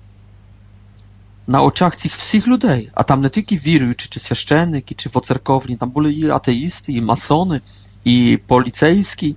[1.47, 5.91] На очах цих всіх людей, а там не тільки віруючі, чи священники, чи воцерковні, там
[5.91, 7.61] були і атеїсти, і масони,
[8.03, 9.35] і поліцейські.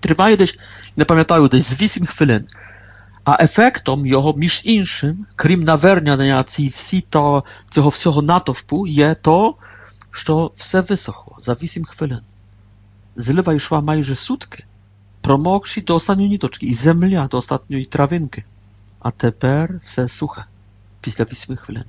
[0.00, 0.58] Триває десь,
[0.96, 2.46] не пам'ятаю, десь з 8 хвилин.
[3.24, 9.54] A efektom його, між іншим, крім навернення цієї всі то, цього всього натовпу, є то,
[10.10, 12.20] що все висохло за 8 хвилин.
[13.16, 14.64] Злива йшла майже сутки,
[15.20, 18.44] промокші до останньої ніточки, і земля до останньої травинки.
[19.00, 20.44] А тепер все сухе,
[21.00, 21.84] після 8 хвилин.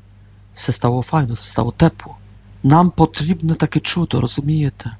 [0.54, 2.16] Все стало файно, все стало тепло.
[2.64, 4.92] Нам потрібне таке чудо, розумієте?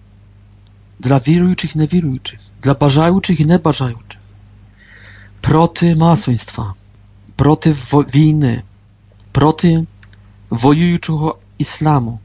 [1.00, 4.20] Для віруючих і невіруючих, для бажаючих і небажаючих.
[5.42, 6.74] Проти масонства,
[7.36, 8.64] проти війни,
[9.32, 9.86] проти
[10.50, 12.20] воюючого ісламу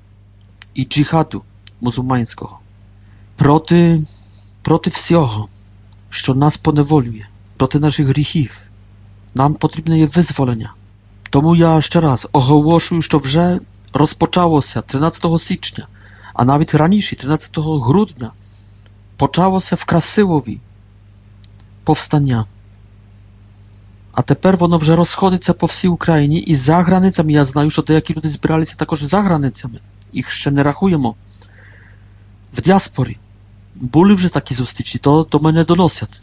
[0.74, 1.42] і джихаду
[1.80, 2.58] мусульманського,
[3.36, 4.02] проти,
[4.62, 5.48] проти всього,
[6.10, 7.26] що нас поневолює,
[7.56, 8.60] проти наших гріхів.
[9.34, 10.74] Нам потрібне є визволення.
[11.34, 13.60] Тому я ще раз оголошую, що вже
[13.92, 15.86] розпочалося 13 січня,
[16.34, 18.32] а навіть раніше, 13 грудня,
[19.16, 20.60] почалося в Красилові
[21.84, 22.46] повстання.
[24.12, 27.32] А тепер воно вже розходиться по всій Україні і за границями.
[27.32, 29.80] Я знаю, що деякі люди збиралися також за границями.
[30.12, 31.14] Їх ще не рахуємо.
[32.52, 33.18] В діаспорі.
[33.74, 36.20] Були вже такі зустрічі, то до мене доносять.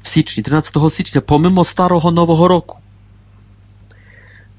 [0.00, 2.78] В січні, 13 січня, помимо Старого Нового року.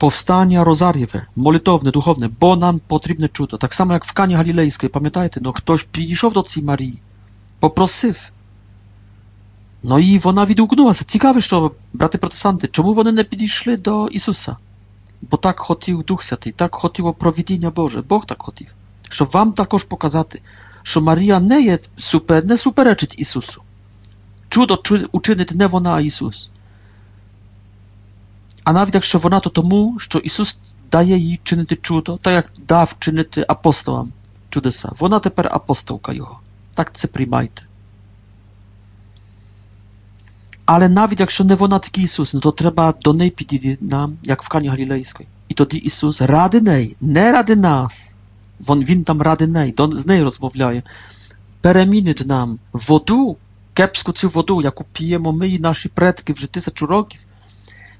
[0.01, 3.57] Powstania Rozariewe, molitowne, duchowne, bo nam potrzebne czudo.
[3.57, 7.01] Tak samo jak w Kanie Galilejskiej, pamiętajcie, no ktoś підійшов do цієї Марії,
[7.59, 8.31] попросив.
[9.83, 11.05] No i вона відгукнулася.
[11.05, 14.57] Цікаво, що, брати протестанти, чому вони не підійшли до Ісуса?
[15.21, 18.75] Бо так хотів Дух Святий, так хотіло провідіння Боже, Бог так хотів.
[19.09, 20.41] Щоб вам також показати,
[20.83, 23.61] що Марія не є супер, не суперечить Ісусу.
[24.49, 26.49] Чудо учинить не вона, а Ісус.
[28.63, 30.57] А навіть якщо вона, то тому, що Ісус
[30.91, 34.11] дає їй чинити чудо, так як дав чинити апостолам
[34.49, 34.91] чудеса.
[34.99, 36.39] Вона тепер апостолка Його.
[36.75, 37.61] Так це приймайте.
[40.65, 44.43] Але навіть якщо не вона такий Ісус, ну то треба до неї підійти нам, як
[44.43, 45.29] в Кані Галілейської.
[45.47, 48.15] І тоді Ісус ради неї, не ради нас.
[48.59, 50.83] Він, він там ради неї, до, з нею розмовляє.
[51.61, 53.37] Перемінить нам воду,
[53.73, 57.25] кепську цю воду, яку п'ємо ми і наші предки вже тисячу років,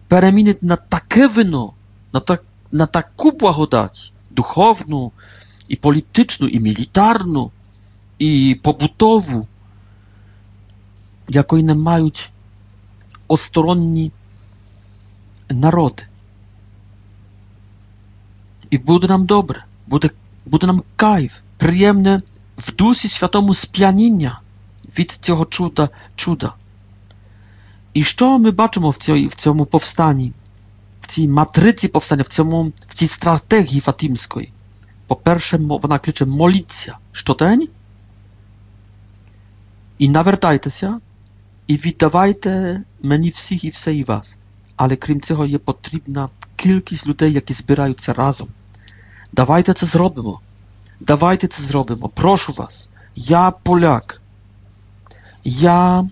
[0.07, 1.73] перемінить на таке вино,
[2.13, 5.12] на, так, на таку благодать, духовну,
[5.67, 7.51] і політичну, і мілітарну,
[8.19, 9.47] і побутову,
[11.27, 12.31] якої не мають
[13.27, 14.12] осторонні
[15.49, 16.03] народи.
[18.69, 20.10] І буде нам добре, буде,
[20.45, 22.21] буде нам кайф, приємне
[22.57, 24.41] в дусі святому сп'яніння
[24.99, 26.53] від цього чуда, чуда.
[27.93, 30.33] І що ми бачимо в, цій, в цьому повстанні,
[31.01, 34.51] в цій матриці повстання, в, цьому, в цій стратегії Фатимської?
[35.07, 37.69] По-перше, вона кличе моліться щодень
[39.97, 40.99] і навертайтеся,
[41.67, 44.38] і віддавайте мені всіх і все і вас.
[44.75, 48.47] Але крім цього є потрібна кількість людей, які збираються разом.
[49.31, 50.39] Давайте це зробимо.
[50.99, 52.10] Давайте це зробимо.
[52.10, 52.89] Прошу вас.
[53.15, 54.21] Я поляк.
[55.43, 56.10] Я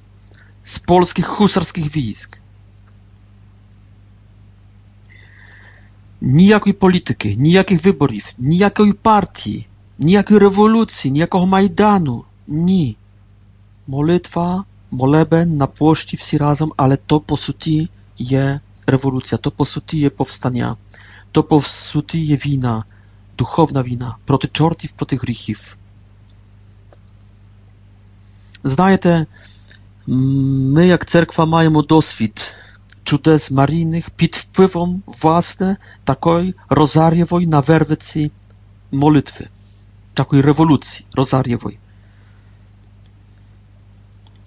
[0.69, 2.29] z polskich husarskich wojsk.
[6.21, 9.67] Ніякої політики, ніяких виборів, ніякої партії,
[9.99, 12.25] ніякої революції, ніякого майдану.
[12.47, 12.97] Ні.
[13.87, 19.97] Молитва, молебен на площі всі разом, але то по суті є революція, то по суті
[19.97, 20.77] є повстання,
[21.31, 22.83] то по суті є війна,
[23.37, 25.77] духовна війна проти чортів, проти гріхів.
[28.63, 29.25] Знаєте,
[30.09, 32.53] My, jak cerkwa, mamy doswid
[33.05, 38.29] cudes maryjnych pod wpływem własne takiej rozariowej na werwicy
[38.91, 39.47] molitwy,
[40.13, 41.77] takiej rewolucji rozariowej.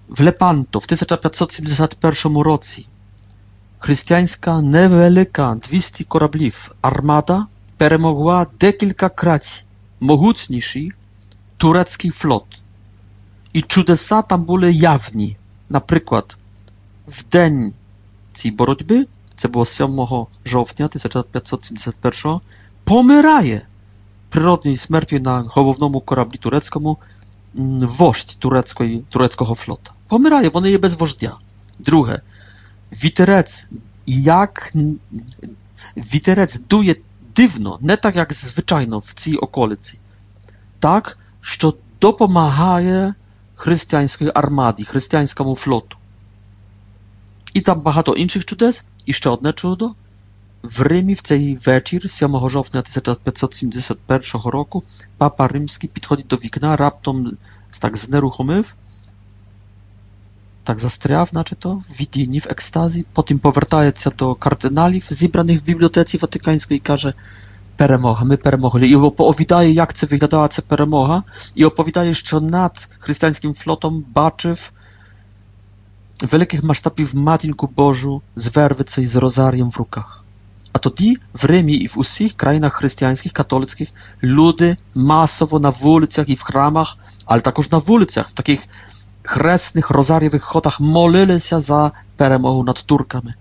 [0.09, 2.83] W Lepanto w 1571 roku
[3.81, 7.46] chrześcijańska niewielka 200 korabliów armada
[7.79, 9.64] перемогła декількакраć
[10.01, 10.88] mogutniejszy
[11.59, 12.46] turecki flot.
[13.55, 15.37] I czudesa tam były jawni.
[15.68, 16.37] Наприклад,
[17.07, 17.72] в день
[18.33, 19.88] цієї боротьби, це було 7
[20.44, 22.40] жовтня 1571
[22.85, 23.62] помирає
[24.29, 26.98] природньою смертю на головному кораблі турецькому
[27.55, 29.92] вождь турецької, турецького флота.
[30.09, 31.37] Помирає, вони є без вождя.
[31.79, 32.20] Друге,
[32.93, 33.68] вітерець,
[34.07, 34.72] як
[35.97, 36.97] вітерець дує
[37.36, 39.99] дивно, не так як звичайно в цій околиці,
[40.78, 43.14] так, що допомагає
[43.55, 45.97] chrześcijańskiej armady, chrześcijańskiemu flotu.
[47.55, 48.84] I tam багато інших чудес.
[49.07, 49.95] І ще одне чудо.
[50.62, 54.82] В Римі в цей вечір, 7 жовтня 1571 року,
[55.16, 57.36] папа римський підходить до вікна, раптом
[57.80, 58.74] так знерухомив,
[60.64, 66.78] так застряв, начебто, в відінні, в екстазі, потім повертається до кардиналів, зібраних в бібліотеці Ватиканської,
[66.78, 67.24] і каже –
[67.76, 68.89] перемога, ми перемогли.
[68.89, 71.22] І оповідає, як це виглядала ця перемога,
[71.55, 74.72] і оповідає, що над християнським флотом бачив
[76.22, 80.24] великих масштабів Матінку Божу з вервицею з розарієм в руках.
[80.72, 83.89] A тоді в Римі і в усіх країнах християнських, католицьких
[84.22, 88.68] люди масово на вулицях і в храмах, але також на вулицях, в таких
[89.22, 93.34] хресних розарєвих ходах молилися за перемогу над турками.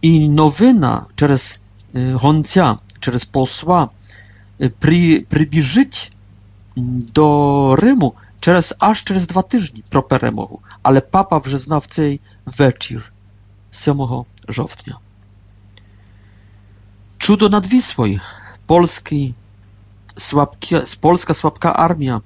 [0.00, 1.60] І новина через
[1.94, 3.90] гонця, через посла
[4.78, 6.12] при, прибіжить
[6.76, 10.60] до Риму через аж через два тижні про перемогу.
[10.82, 13.12] Але папа вже знав цей вечір
[13.70, 14.98] 7 жовтня.
[17.18, 18.18] Чудо над Wisłą.
[18.66, 19.34] Polski
[20.16, 22.20] słabki, polska słabka armia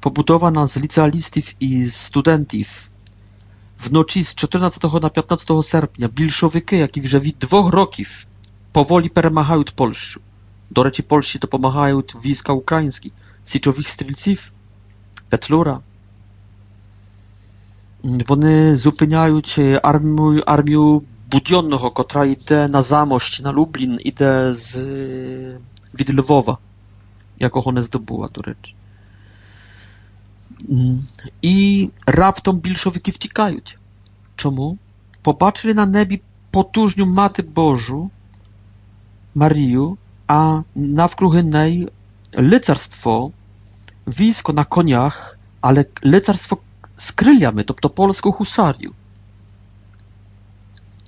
[0.00, 2.90] pobudowana z licealistów i studentów
[3.78, 8.26] w nocy z 14 na 15 sierpnia bilszowyki, jak i w żywi dwóch roków
[8.74, 10.20] powoli peremachają Polskę.
[10.70, 13.10] Do reci Polsi to pomagają wojska ukraińskie,
[13.44, 14.52] siczowych strzelców,
[15.30, 15.80] Petlura.
[18.28, 19.40] One zupełniają
[19.82, 21.00] armię, armię
[21.30, 24.66] Budionnego, która idzie na Zamość, na Lublin, idzie z
[25.94, 26.56] від Lwowa,
[27.40, 28.72] jako one zdobyła do rzeczy.
[31.42, 33.58] I raptom bilszowiki wtikają.
[34.36, 34.76] Czemu?
[35.22, 38.10] Popatrzyli na nebi potężną Matę Bożu,
[39.34, 39.94] Marię,
[40.26, 41.88] a nawkruchy niej
[42.38, 43.30] licarstwo,
[44.06, 46.56] wisko na koniach, ale licarstwo
[46.96, 48.90] z kryliami, to to polską husarię.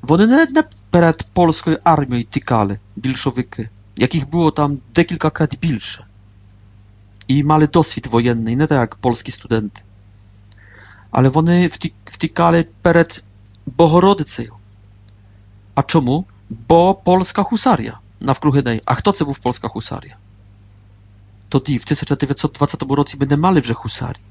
[0.02, 6.04] Вони не, не перед польською армією тікали, більшовики, яких було там декількакrat більше.
[7.28, 9.82] І мали досвід воєнний, не так як польські студенти.
[11.10, 11.70] Але вони
[12.06, 13.22] втікали перед
[13.66, 14.54] Богородицею.
[15.74, 16.24] А чому?
[16.68, 18.82] Бо польська хусарія навкруги неї.
[18.84, 20.16] А хто це був польська хусарія?
[21.48, 24.24] Тоді, в 1920 році, ми не мали вже хусарії.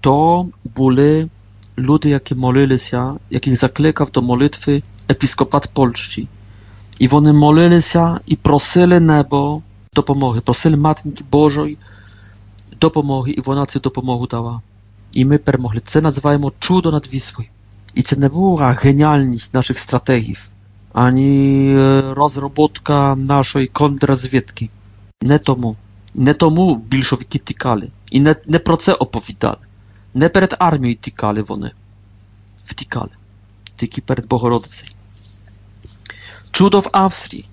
[0.00, 1.28] То були
[1.76, 6.26] ludy, jakie modlili się, jakich zaklekał do modlitwy episkopat Polski.
[7.00, 9.62] I one modlili się i prosili niebo
[9.94, 11.76] dopomogi, prosili Matki Bożej
[12.80, 14.60] dopomogi i ona ci dopomogę dała.
[15.14, 15.80] I my permogli.
[15.80, 17.44] To nazywamy czudo nad Wisłą.
[17.94, 20.34] I to nie była genialność naszych strategii,
[20.92, 21.74] ani
[22.14, 24.70] rozrobotka naszej kontrrazwiedki.
[25.22, 25.76] Nie tomu.
[26.14, 27.90] Nie tomu bilszowiki tykali.
[28.12, 29.66] I nie, nie pro це оповідали.
[30.14, 31.70] Не перед армією тікали вони.
[32.64, 33.10] Втікали.
[33.76, 34.92] Тільки перед Богородицею.
[36.50, 37.48] Чудо в Австрії.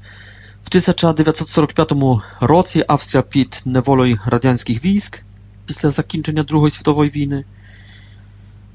[0.64, 1.92] В 1945
[2.40, 5.24] році Австрія під неволою радянських військ
[5.66, 7.46] після закінчення Другої світової війни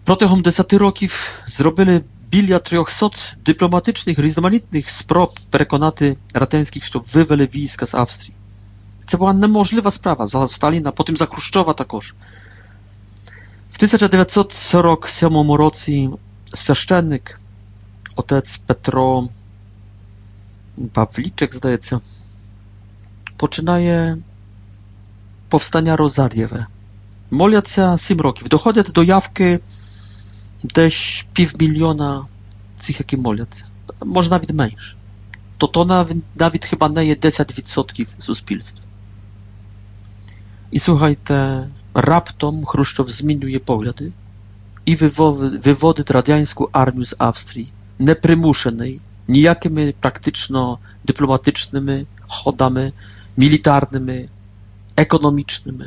[0.06, 3.10] протягом 10 років зробили біля 300
[3.44, 8.36] дипломатичних різноманітних спроб переконати радянських, щоб вивели війська з Австрії.
[9.06, 12.14] Це була неможлива справа за Сталіна, потім за Хрущова також.
[13.72, 15.76] W 1947 roku
[16.54, 17.38] święcennik
[18.16, 19.28] otec Petro
[20.92, 21.98] Pawliczek, zdaje się,
[23.38, 24.16] poczynaje
[25.50, 26.66] powstania rozariewe.
[27.30, 28.48] Molią się 7 roków.
[28.48, 29.58] Dochodzą do jawki
[30.64, 32.26] gdzieś pół miliona
[32.86, 33.64] tych, jakie molią się.
[34.04, 34.76] Może nawet mniej.
[35.58, 38.86] To to nawet, nawet chyba nie 10% społeczeństwa.
[40.72, 44.12] I słuchajcie, Raptom Chruszczow zmieniuje poglądy
[44.86, 44.96] i
[45.60, 52.92] wywody radyańską armię z Austrii, nieprzymuszonej nijakimi praktyczno-dyplomatycznymi chodami
[53.38, 54.28] militarnymi,
[54.96, 55.84] ekonomicznymi.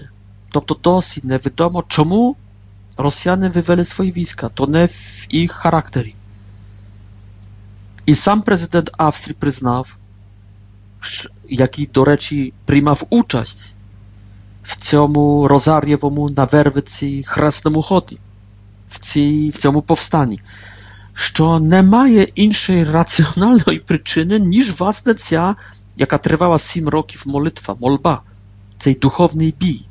[0.51, 2.35] Тобто досі невідомо, чому
[2.97, 6.15] росіяни вивели свої війська, то не в їх характері.
[8.05, 9.97] І сам президент Австрії признав,
[11.49, 13.73] який, до речі, приймав участь
[14.63, 18.17] в цьому розар'євому на Вервиці хресному ході,
[18.87, 20.41] в, цій, в цьому повстанні,
[21.13, 25.55] що немає іншої раціональної причини, ніж власне ця,
[25.97, 28.21] яка тривала сім років молитва, молба,
[28.77, 29.81] цей духовний бій.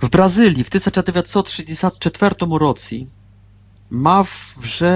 [0.00, 3.06] В Бразилії в 1964 році
[3.90, 4.94] мав вже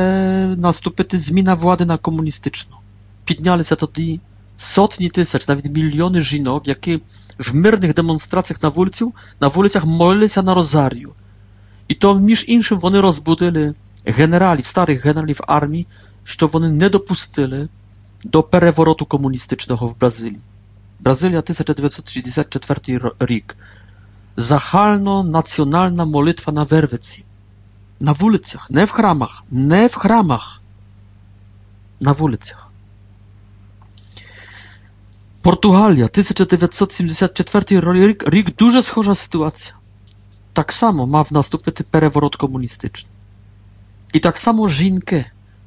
[0.58, 2.76] наступити зміна влади на комуністичну.
[3.24, 4.20] Піднялися тоді
[4.56, 7.00] sotni tysięcy, nawet miliony żinok, jakie
[7.38, 11.14] w myrnych demonstracjach na ulicu, na ulicach modlili się na rozariu.
[11.88, 13.72] I to niż innym one rozbudzili
[14.04, 15.86] generali, starych generali w armii,
[16.24, 17.68] że one nie dopustili
[18.24, 20.40] do pereworotu komunistycznego w Brazylii.
[21.00, 23.56] Brazylia 1934 rok.
[24.38, 27.22] Zachalno nacjonalna modlitwa na werwicy.
[28.00, 30.60] Na ulicach, nie w chramach, nie w chramach.
[32.00, 32.68] Na ulicach.
[35.42, 39.72] Portugalia, 1974 rok, rok дуже схожа sytuacja.
[40.54, 43.10] Tak samo ma w nastupie pereworot komunistyczny.
[44.14, 45.24] I tak samo żinkę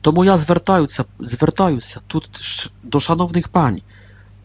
[0.07, 2.29] Тому я звертаюся, звертаюся тут
[2.83, 3.83] до шановних пані.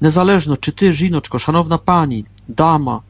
[0.01, 3.03] Незалежно, чи ти, жіночко, шановна пані, дама,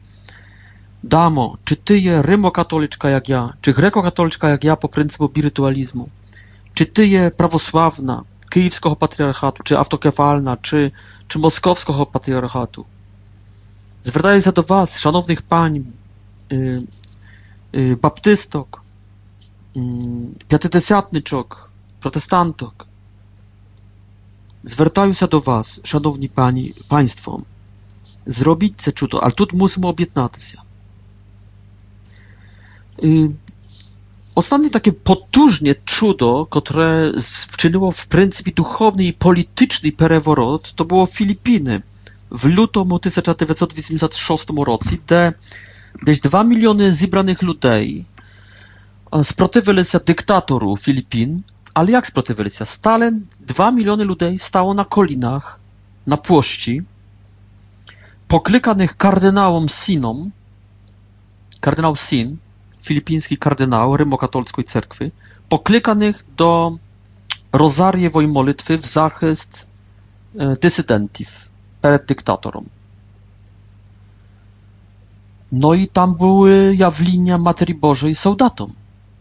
[1.03, 6.09] дамо, чи ти є римокатоличка, як я, чи греко-католичка, як я, по принципу біритуалізму,
[6.73, 10.91] чи ти є православна, Київського патріархату, чи автокефальна, чи,
[11.27, 12.85] чи Московського патріархату.
[14.03, 15.85] Звертаюся до вас, шановних пань,
[16.51, 16.87] y,
[17.73, 18.81] y, baptystok,
[19.75, 19.79] y,
[20.47, 21.69] piatydesiatnyczok,
[22.01, 22.85] protestantok.
[24.63, 27.41] Звертаюся до вас, шановні пані, панство,
[28.25, 30.61] зробіть це чудо, але тут мусимо об'єднатися.
[34.34, 37.12] Ostatnie takie potężne cudo, które
[37.48, 41.82] wczyniło w pryncypie duchowny i polityczny pereworot, to było Filipiny
[42.30, 45.32] w lutym 1986 roku, gdzie
[46.02, 48.04] gdzieś 2 miliony zebranych ludzi
[49.22, 51.42] sprzeciwiali się dyktatoru Filipin,
[51.74, 52.64] ale jak sprzeciwiali się?
[52.64, 55.60] Stalin 2 miliony ludzi stało na kolinach,
[56.06, 56.82] na płości,
[58.28, 60.30] poklikanych kardynałom Sinom,
[61.60, 62.36] kardynał Sin,
[62.80, 65.10] filipiński kardynał rymokatolskiej cerkwy,
[65.48, 66.76] poklikanych do
[67.52, 69.68] rozariewej modlitwy w zachęst
[70.60, 71.50] dysydentów
[71.82, 72.68] przed dyktatorem.
[75.52, 78.72] No i tam były jawlinia Materii Bożej soldatom,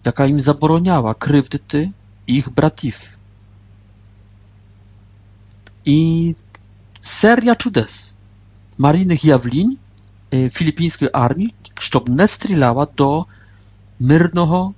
[0.05, 1.91] jaka im zabroniała krywdy ty
[2.27, 3.17] ich bratów.
[5.85, 6.35] I
[6.99, 8.13] seria cudes
[8.77, 9.77] maryjnych jawliń
[10.51, 13.25] filipińskiej armii, żeby nie strzelała do
[14.00, 14.72] myrnego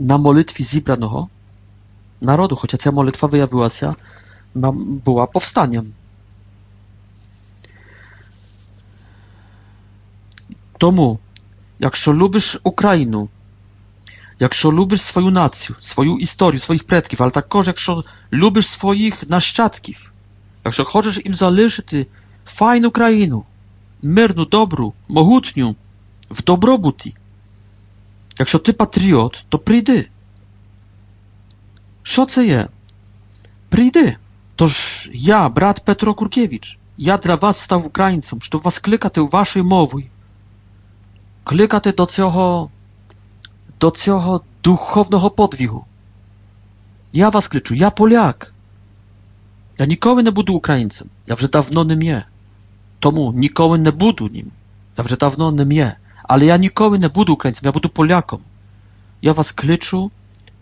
[0.00, 1.28] na modlitwie zebranego
[2.20, 3.94] narodu, chociaż ta modlitwa wyjawiła się,
[5.04, 5.92] była powstaniem.
[10.78, 11.18] Тому,
[11.78, 13.28] якщо любиш Україну,
[14.40, 20.12] якщо любиш свою націю, свою історію, своїх предків, але також якщо любиш своїх нащадків,
[20.64, 22.06] якщо хочеш їм залишити
[22.44, 23.44] файну країну,
[24.02, 25.76] мирну, добру, могутню,
[26.30, 27.14] в добробуті,
[28.38, 30.08] якщо ти патріот, то прийди.
[32.02, 32.68] Що це є?
[33.68, 34.16] Прийди.
[34.56, 40.06] Тож я, брат Петро Куркевич, я для вас став українцем, щоб вас кликати вашою мовою,
[41.44, 42.70] кликати до цього,
[43.80, 45.84] до цього духовного подвігу.
[47.12, 48.54] Я вас кличу, я поляк.
[49.78, 51.08] Я ніколи не буду українцем.
[51.26, 52.24] Я вже давно не є.
[52.98, 54.52] Тому ніколи не буду ним.
[54.98, 55.96] Я вже давно не є.
[56.28, 58.40] Але я ніколи не буду українцем, я буду поляком.
[59.22, 60.10] Я вас кличу,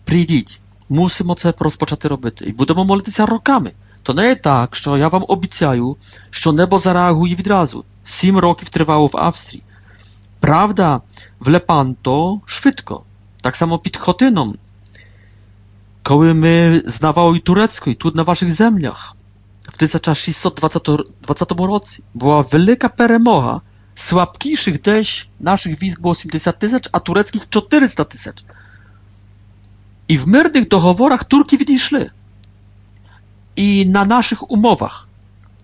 [0.03, 0.61] прийдіть.
[0.89, 2.45] Мусимо це розпочати робити.
[2.45, 3.71] І будемо молитися роками.
[4.03, 5.97] То не є так, що я вам обіцяю,
[6.29, 7.85] що небо зареагує відразу.
[8.03, 9.63] Сім років тривало в Австрії.
[10.43, 11.01] Prawda
[11.39, 13.03] w Lepanto szwytko.
[13.41, 14.53] Tak samo pід Chotyną.
[16.03, 19.13] Koły my znawali tureckiej, tu na waszych zemlach.
[19.71, 21.85] W 1620 roku
[22.15, 23.61] była wielka peremocha.
[23.97, 28.43] Słabkiszych też naszych wizg było 80 tysięcy, a tureckich 400 tysięcy.
[30.07, 32.09] I w myrnych doговорach Turki wyszli.
[33.55, 35.07] I na naszych umowach,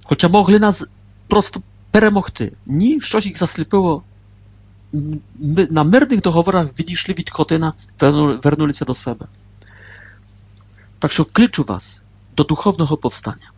[0.03, 0.85] chociaż mogli nas
[1.27, 1.61] prosto
[1.91, 2.51] перемогти.
[2.65, 4.03] Ні, щось їх засліпило
[5.69, 7.73] na myrnych doговорах відійшли від Хотина,
[8.43, 9.25] вернулися до себе.
[10.99, 12.01] Так що кличу вас
[12.37, 13.51] до духовного повстання.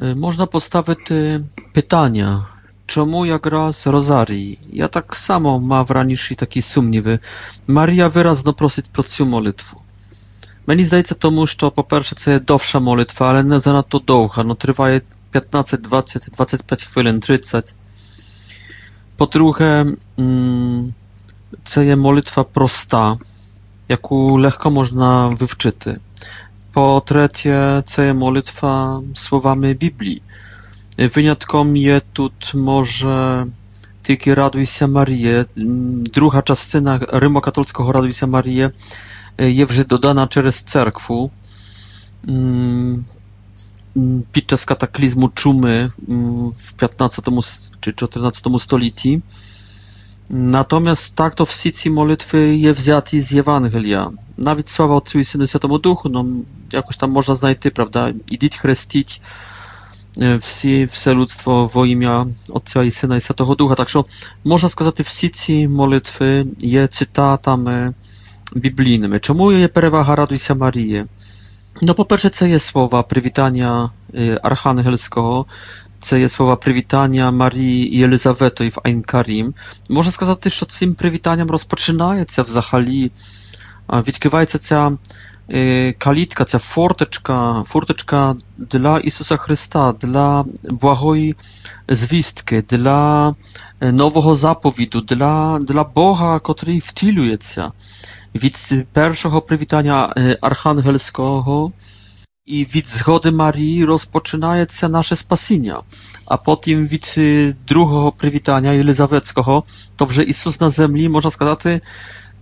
[0.00, 2.46] Можна поставити питання,
[2.86, 4.58] чому якраз Розарії?
[4.72, 7.18] Я так само мав раніше такі сумніви.
[7.66, 9.80] Марія виразно просить про цю молитву.
[10.66, 14.44] Мені здається, тому що, по-перше, це довша молитва, але не занадто довга.
[14.44, 15.00] Ну, триває
[15.30, 17.74] 15, 20, 25 хвилин, 30.
[19.18, 19.96] Po drugie,
[21.64, 23.18] це є молитва проста,
[23.88, 26.00] яку легко можна вивчити.
[26.74, 30.22] Po trzecie, це є молитва словами Біблії.
[30.98, 33.46] Wyjątkom je тут może
[34.02, 35.46] тільки Радуйся Маріє.
[36.14, 38.70] Друга частина римокатольського Радуйся Маріє
[39.38, 41.30] є вже додана через церкву
[44.32, 45.90] podczas kataklizmu czumy
[46.54, 47.42] w XV
[47.80, 49.20] czy XIV stuleciu.
[50.30, 54.10] Natomiast tak to w sieci modlitwy je wzięty z Ewangelia.
[54.38, 56.24] Nawet sława Otcu i Synu Świętemu Duchu, no
[56.72, 58.08] jakoś tam można znajти, prawda?
[58.30, 59.20] Idź chrzcić
[60.38, 63.74] всі, все людство во ім'я Отця і Сина і Святого Духа.
[63.74, 64.04] Так що
[64.44, 67.94] можна сказати, всі ці молитви є цитатами
[68.54, 69.18] біблійними.
[69.20, 71.06] Чому є перевага Радуйся Марії?
[71.82, 73.90] No po pierwsze, co jest słowa przywitania
[74.42, 75.46] archangelskiego,
[76.00, 79.54] co jest słowa przywitania Marii i Elizabety w Ein Karim.
[79.90, 83.10] Można сказати, що цим привітанням розпочинається взагалі,
[83.88, 84.98] відкривається ця
[85.98, 91.36] калітка, ця форточка, форточка для Ісуса Христа, для благої
[91.88, 93.34] звістки, для
[93.80, 97.72] нового заповіду, для, для Бога, котрий втілюється.
[98.34, 101.72] Від першого привітання архангельського
[102.50, 105.82] i wid zgody Marii rozpoczynaється nasze spasienia,
[106.26, 107.06] a potem wid
[107.66, 109.62] drugiego przywitania Elizaweckiego,
[109.96, 111.80] to że Jezus na ziemi, można сказати,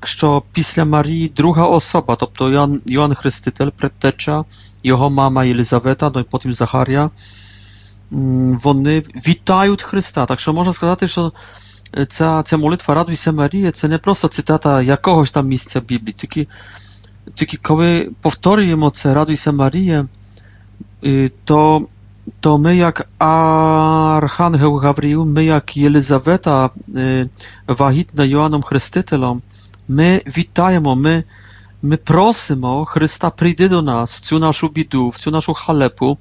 [0.04, 4.44] що після Марії друга особа, тобто Йоанн, Йоанн Хреститель, предтеча,
[4.82, 7.10] його мама Єлизавета, ну і потім Захарія,
[8.62, 10.26] вони вітають Христа.
[10.26, 11.32] Так що можна сказати, що
[12.08, 16.46] ця, ця молитва «Радуйся, Марія» це не просто цитата якогось там місця Біблії, тільки
[17.34, 20.06] тільки коли повторюємо це «Радуйся, Марія»,
[21.44, 21.86] то,
[22.40, 26.70] то ми як Архангел Гавріл, ми як Єлизавета,
[27.66, 29.42] вагітна Йоанном Хрестителем,
[29.88, 31.24] ми вітаємо, ми,
[31.82, 36.18] ми просимо Христа прийди до нас в цю нашу біду, в цю нашу халепу,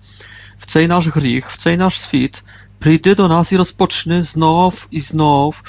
[0.57, 2.43] в цей наш гріх, в цей наш світ,
[2.80, 5.63] прийди до нас і розпочни знов і знов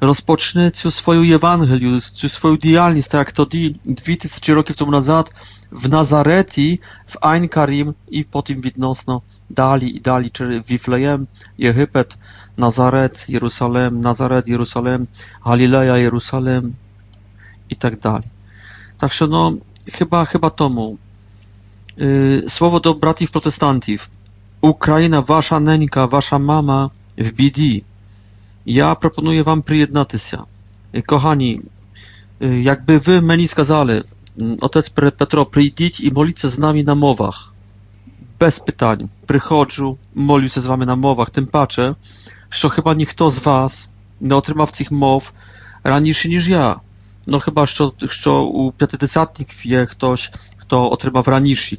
[0.00, 5.34] rozpocznie цю свою Євангелію, цю свою діяльність, так як тоді 2000 років тому назад
[5.70, 11.26] в Назареті, в Айн-Карім і потім відносно далі і далі, через Віфлеєм,
[11.58, 12.16] Єгипет,
[12.56, 15.06] Назарет, Єрусалем, Назарет, Єрусалем,
[15.40, 16.74] Галілея, Єрусалем
[17.69, 18.27] i tak dalej.
[18.97, 19.53] Także no,
[19.91, 20.97] chyba, chyba tomu.
[22.01, 24.09] Y, słowo do braciów protestantów.
[24.61, 27.83] Ukraina, wasza neńka, wasza mama w biedi.
[28.65, 30.37] Ja proponuję wam przyjednaty się.
[30.95, 31.61] Y, kochani,
[32.43, 37.51] y, jakby wy meni skazali, mm, otec Petro, przyjdź i molicie z nami na mowach.
[38.39, 39.07] Bez pytań.
[39.27, 41.29] Przychodził, molił się z wami na mowach.
[41.29, 41.95] Tym patrzę,
[42.51, 43.89] że chyba nikt z was
[44.21, 45.33] nie otrzymał tych mow
[45.83, 46.79] raniejszy niż ja
[47.29, 51.77] no chyba jeszcze, jeszcze u 50 wie ktoś, kto otrzyma w Ranishi.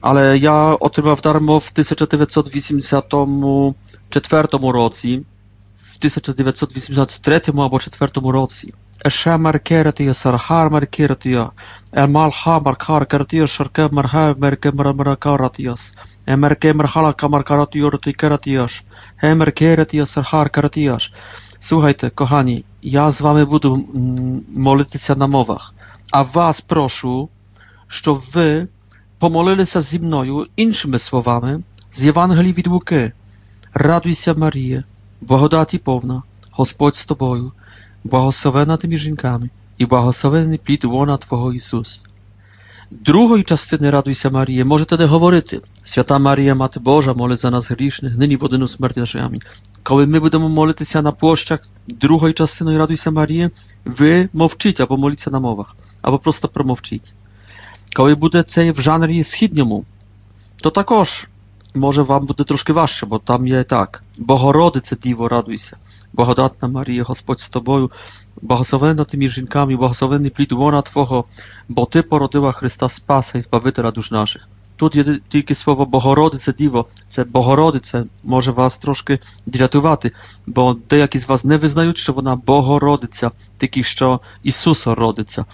[0.00, 4.96] Ale ja otrzymałem w darmo w 1984 roku,
[5.76, 8.54] w 1983 albo 1984 roku.
[9.04, 11.50] Eshe merkeretia, sarhar merkeretia,
[11.92, 15.92] emalha markar keretia, sharke merhe merkemarakaratias,
[16.26, 18.82] emerkemarhalaka markaratio rutikeratias,
[19.22, 21.10] emerkeretia, sarhar keretias.
[21.60, 23.84] Słuchajcie, kochani, ja z wami буду
[24.48, 25.74] молитися на мовах,
[26.12, 27.28] а вас прошу,
[27.88, 28.68] щоб ви
[29.18, 33.12] помолилися зі мною іншими словами з Євангелії від Луки.
[33.74, 34.84] Радуйся, Марія,
[35.20, 37.52] благодаті повна, Господь з тобою,
[38.04, 42.04] благословена ти між жінками, і благословений плід лона Твого Ісус.
[42.91, 45.61] Другої частини радуйся, Марія, можете не говорити.
[45.83, 49.23] Свята Марія, Мати Божа, молить за нас грішних, нині в одину смерть нашої.
[49.23, 49.41] Амінь.
[49.83, 53.51] Коли ми будемо молитися на площах другої частини радуйся, Марія,
[53.85, 57.13] ви мовчіть або моліться на мовах, або просто промовчіть.
[57.95, 59.85] Коли буде це в жанрі східньому,
[60.61, 61.27] то також
[61.75, 64.01] może wam będzie troszkę waższe, bo tam je tak.
[64.19, 65.75] Bogorodice Diwo, raduj się.
[66.13, 67.89] Błogodatna Maryjo, Господь z Tobою,
[68.41, 71.23] błogosławiona tymi żynkami, błogosławiony plid łona Twojego,
[71.69, 74.47] bo Ty porodyła Chrysta Spasa i Zbawiciela dusz naszych.
[74.77, 80.11] Тут є тільки слово Богородице Діво, це Богородиця може вас трошки дратувати,
[80.47, 85.45] бо деякі з вас не визнають, що вона Богородиця, тільки що Ісуса родиться.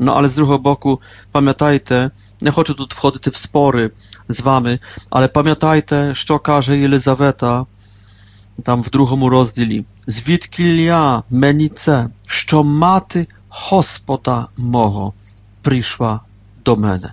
[0.00, 0.98] No ale z drugiego boku
[1.32, 2.10] pamiętajcie,
[2.42, 3.90] nie chcę tu wchodzić w spory
[4.28, 4.78] z wami,
[5.10, 7.66] ale pamiętajcie, co każe Elizaweta
[8.64, 9.84] tam w drugim rozdziale.
[10.06, 15.14] Zwidki ja menice, що мати Господа мого
[15.62, 16.20] прийшла
[16.64, 17.12] до мене.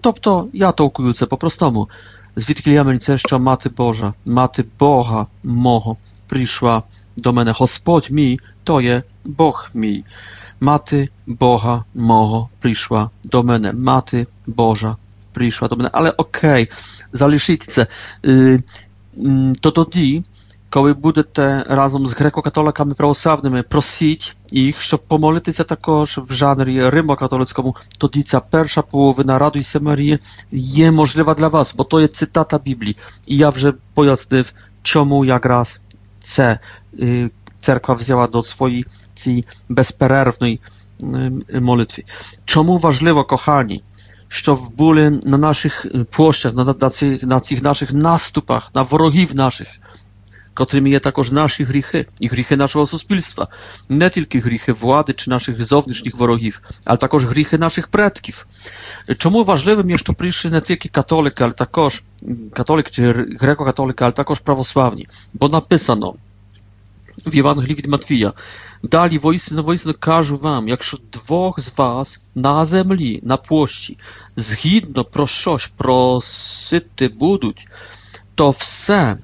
[0.00, 1.88] Тобто, я толкую це по-простому.
[2.36, 5.96] Звідки я мені що мати Божа, мати Бога мого
[6.26, 6.82] прийшла
[7.16, 7.54] до мене.
[7.58, 10.04] Господь мій, то є Бог мій.
[10.60, 13.72] Mati Boha moho przyszła do mnie.
[13.72, 14.96] Mati Boża
[15.32, 15.90] przyszła do mnie.
[15.90, 16.76] Ale okej, okay,
[17.12, 17.86] zaliczycie.
[18.26, 18.62] Y,
[19.16, 20.22] mm, to тоді,
[20.72, 28.22] коли будете разом з греко-католиками православними просіть їх, щоб помолитися також в жанрі римо-католицькому, тоді
[28.22, 30.18] ця перша половина «Радуйся, Марія»
[30.50, 32.96] є можлива для вас, бо то є цитата Біблії.
[33.26, 34.52] І я вже пояснив,
[34.82, 35.80] чому якраз
[36.20, 36.58] це
[37.58, 40.60] церква взяла до своєї цієї безперервної
[41.60, 42.04] молитви.
[42.44, 43.82] Чому важливо, кохані,
[44.28, 49.68] щоб були на наших площах, на, на, цих, на цих наших наступах, на ворогів наших,
[50.54, 53.48] котрими є також наші гріхи і гріхи нашого суспільства,
[53.88, 58.46] не тільки гріхи влади чи наших зовнішніх ворогів, але також гріхи наших предків.
[59.18, 62.02] Чому важливим є, що прийшли не тільки католики, але також
[62.52, 66.14] католики чи греко-католики, але також православні, бо написано
[67.24, 68.32] w Ewangelii від Матвія.
[68.82, 73.98] Далі, воістину, воістину кажу вам, якщо двох з вас на землі, на площі,
[74.36, 77.68] згідно про щось просити будуть,
[78.34, 79.18] то все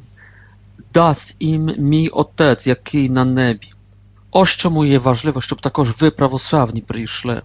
[0.95, 3.69] дасть їм мій Отець, який на небі.
[4.31, 7.43] Ось чому є важливо, щоб також ви, православні, прийшли.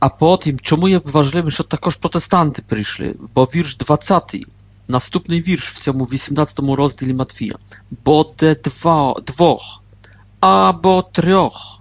[0.00, 3.14] А потім, чому є важливо, щоб також протестанти прийшли?
[3.34, 4.36] Бо вірш 20
[4.88, 7.54] Наступний вірш в цьому 18 розділі Матвія.
[8.04, 9.82] Буде два, двох
[10.40, 11.80] або трьох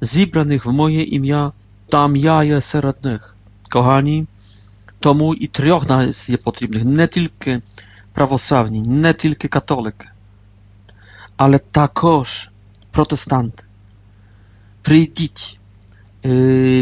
[0.00, 1.52] зібраних в моє ім'я,
[1.86, 3.36] там я є серед них.
[3.70, 4.26] Kochani,
[5.00, 7.60] тому і трьох нас є потрібних, не тільки
[8.18, 10.08] православні, не тільки католики,
[11.36, 12.50] але також
[12.90, 13.64] протестанти.
[14.82, 15.58] Прийдіть,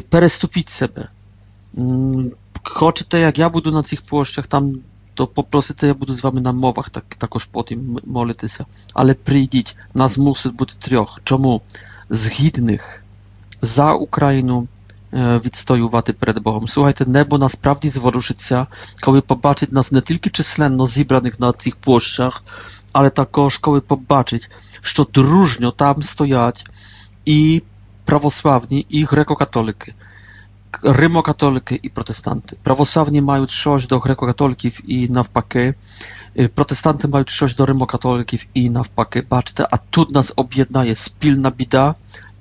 [0.08, 1.08] переступіть себе.
[2.62, 4.80] Хочете, як я буду на цих площах, там
[5.14, 8.66] то попросите, я буду з вами на мовах так, також потім молитися.
[8.94, 11.20] Але прийдіть, нас мусить бути трьох.
[11.24, 11.62] Чому?
[12.10, 13.04] Згідних
[13.62, 14.68] за Україну
[15.12, 16.68] відстоювати перед Богом.
[16.68, 18.66] Słuchajcie, niebo насправді зворушиться,
[19.02, 22.42] коли побачить нас не тільки численно зібраних на цих площах,
[22.92, 24.50] але також коли побачить,
[24.82, 26.64] що дружньо там стоять
[27.24, 27.62] і
[28.04, 29.94] православні, і греко-католики.
[30.82, 32.56] римокатолики і протестанти.
[32.62, 35.74] Православні мають щось до греко-католиків і навпаки.
[36.54, 39.26] Протестанти мають щось до римокатоликів і навпаки.
[39.30, 41.94] Бачите, а тут нас об'єднає спільна біда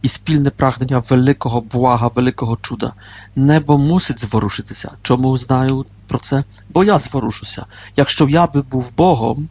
[0.05, 2.93] і спільне прагнення великого блага, великого чуда.
[3.35, 4.91] Небо мусить зворушитися.
[5.01, 6.43] Чому знаю про це?
[6.69, 7.65] Бо я зворушуся.
[7.95, 9.49] Якщо я би був Богом,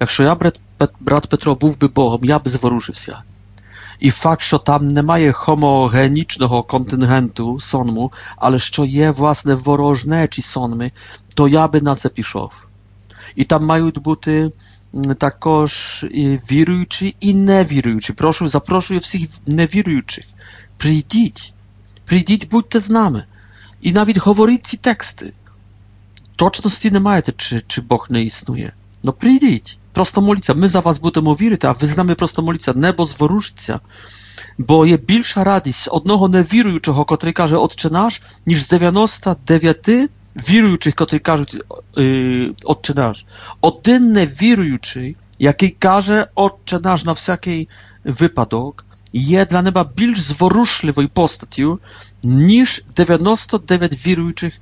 [0.00, 0.60] якщо я, брат,
[1.00, 3.22] брат Петро, був би Богом, я би зворушився.
[4.00, 10.92] І факт, що там немає homogenicznego kontyngенtu сонму, але що є, власне, ворожнечі сонми,
[11.34, 12.66] то я би на це пішов.
[13.36, 14.52] І там мають бути
[15.18, 16.04] також
[16.50, 18.12] віруючі і невіруючі.
[18.12, 20.24] Прошу, запрошую всіх невіруючих.
[20.76, 21.52] Прийдіть,
[22.04, 23.24] прийдіть, будьте з нами.
[23.80, 25.32] І навіть говоріть ці тексти.
[26.36, 28.72] Точності не маєте, чи, чи Бог не існує.
[29.04, 30.54] No przyjdź, prosto моліться.
[30.54, 32.72] Ми за вас будемо вірити, а ви з нами просто моліться.
[32.72, 33.80] Небо зворушиться.
[34.58, 41.18] Бо є більша радість одного невіруючого, котрий каже Отче наш, ніж з 99 віруючих, котрі
[41.18, 41.56] кажуть
[42.64, 43.26] Отче наш.
[43.60, 47.68] Один невіруючий, який каже Отче наш на всякий
[48.04, 51.80] випадок, є для неба більш зворушливою постаттю,
[52.22, 54.54] ніж 99 віруючих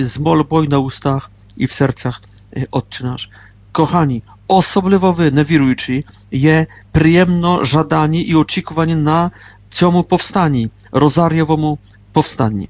[0.00, 2.22] з молобою на устах і в серцях
[2.70, 3.30] Отче наш.
[3.72, 9.30] Kochani, особливо ви, невіруючі, є приємно жадані і очікувані на
[9.68, 11.78] цьому повстанні, Розар'євому
[12.12, 12.68] повстанні.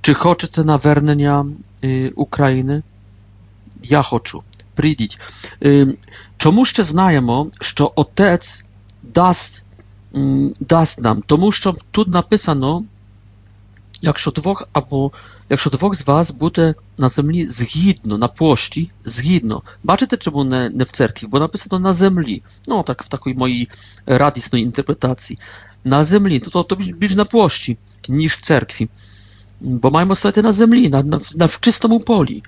[0.00, 1.46] Чи хочете навернення
[2.14, 2.82] України?
[3.82, 4.42] Я хочу.
[4.74, 5.18] Прийдіть.
[6.36, 8.64] Чому ще знаємо, що Отець
[9.02, 9.64] дасть,
[10.60, 11.22] дасть нам?
[11.26, 12.84] Тому що тут написано,
[14.00, 15.12] якщо двох або
[15.48, 19.62] якщо двох з вас буде на землі згідно, на площі, згідно.
[19.84, 21.26] Бачите, чому не, не в церкві?
[21.26, 22.42] Бо написано на землі.
[22.68, 23.68] Ну, так в такій моїй
[24.06, 25.38] радісної інтерпретації.
[25.84, 28.88] На землі, то, то, то більш на площі, ніж в церкві.
[29.60, 32.42] Bo mają stać na ziemi, na, na, na w czystym poli.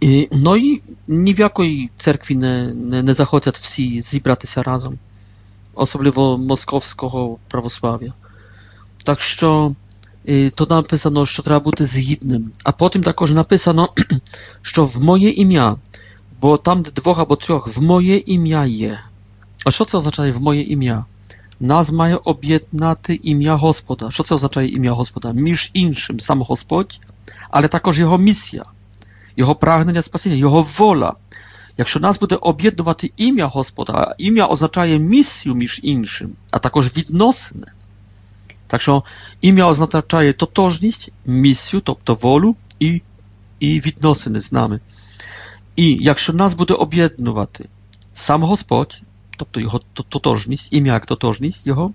[0.00, 4.98] I, no i ni w jakiej cerkwi nie, nie, nie zachodzą wsi zebrać się razem.
[5.74, 8.12] Особливо московського православ'я.
[9.04, 9.74] Так що
[10.54, 12.52] то написано, що треба бути згідним.
[12.64, 13.88] А потім також написано,
[14.62, 15.76] що в моє ім'я,
[16.40, 19.00] бо там де двох або трьох, в моє ім'я є.
[19.64, 21.04] А що це означає в моє ім'я?
[21.60, 24.10] Нас має об'єднати ім'я Господа.
[24.10, 25.32] Що це означає ім'я Господа?
[25.32, 27.00] Між іншим сам Господь,
[27.50, 28.64] але також Його місія,
[29.36, 31.14] Його прагнення спасіння, Його воля.
[31.78, 37.66] Якщо нас буде об'єднувати ім'я Господа, а ім'я означає місію між іншим, а також відносини,
[38.66, 39.04] Так що
[39.40, 43.02] ім'я означає тотожність, місію, тобто волю і,
[43.60, 44.80] і відносини з нами.
[45.76, 47.68] І якщо нас буде об'єднувати
[48.12, 49.02] сам Господь,
[49.36, 51.92] тобто його тотожність, ім'я як тотожність його,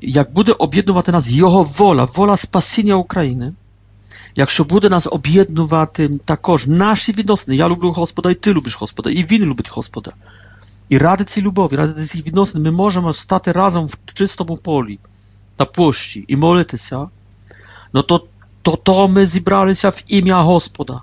[0.00, 3.54] як буде об'єднувати нас його воля, воля спасіння України,
[4.36, 9.24] якщо буде нас об'єднувати також наші відносини, я люблю Господа і ти любиш Господа, і
[9.24, 10.12] він любить Господа.
[10.88, 14.98] І ради цій любові, ради цих відносин ми можемо стати разом в чистому полі.
[15.58, 17.08] na płości i modlić się,
[17.92, 18.20] no to,
[18.62, 21.00] to to my zebrali się w imię Gospoda.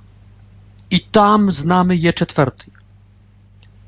[0.89, 2.71] I tam znamy je czwarty.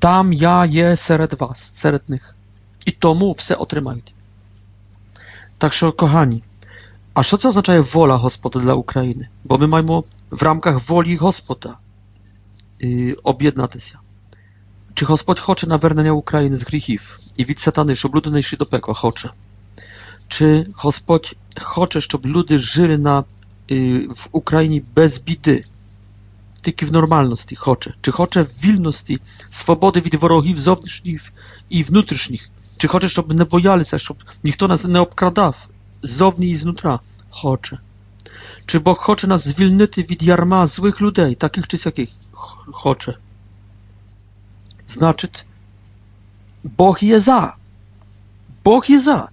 [0.01, 2.25] Tam ja je seret was, serd nich.
[2.85, 4.01] I to mu wse otrzymają.
[5.59, 6.41] Także, kochani,
[7.13, 9.29] a co oznacza wola Hospoda dla Ukrainy?
[9.45, 11.77] Bo my mamy w ramkach woli Hospoda
[12.79, 13.99] yy, objednatysia.
[14.95, 18.93] Czy Gospod chce nawernienia Ukrainy z grzechów i widz satany, żeby ludy szli do pekła?
[18.93, 19.29] Chce.
[20.27, 23.23] Czy Gospod chce, żeby ludy żyli na,
[23.69, 25.63] yy, w Ukrainie bez bidy?
[26.62, 27.94] тільки в нормальності хоче.
[28.00, 31.32] Чи хоче в вільності, свободи від ворогів зовнішніх
[31.68, 32.50] і внутрішніх.
[32.78, 35.68] Чи хоче, щоб не боялися, щоб ніхто нас не обкрадав
[36.02, 37.00] ззовні і знутра?
[37.30, 37.78] Хоче.
[38.66, 42.08] Чи Бог хоче нас звільнити від ярма зłych людей, таких чи сяких?
[42.72, 43.14] Хоче.
[44.86, 45.44] Значить,
[46.62, 47.54] Бог є за.
[48.64, 49.28] Бог є за.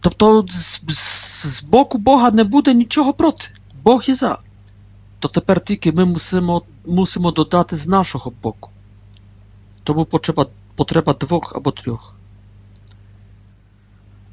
[0.00, 3.44] Тобто з, з, з боку Бога не буде нічого проти.
[3.82, 4.38] Бог є за.
[5.18, 8.70] То тепер тільки ми мусимо, мусимо додати з нашого боку.
[9.82, 10.46] Тому потреба,
[10.76, 12.14] потреба двох або трьох.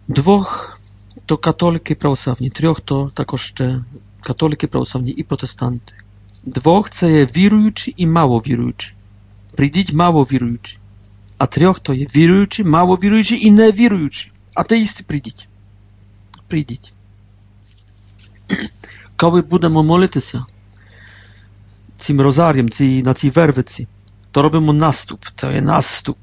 [0.07, 0.77] Двох
[1.25, 3.83] to katoliki prawosławni, трьох to також ще
[4.21, 5.93] католики православні і протестанти.
[6.43, 8.93] Двох це є віруючі і мало віруючі.
[9.55, 10.77] Прийдіть мало віруючі.
[11.37, 14.31] А трьох то є віруючі, мало віруючі і не віруючі.
[14.55, 15.47] Атеїсти прийдіть.
[16.47, 16.93] Прийдіть.
[19.15, 20.45] Коли будемо молитися
[21.98, 23.86] cim rozariem, ci, na tej werwyci.
[24.32, 26.18] To robimy nastup, to jest nastup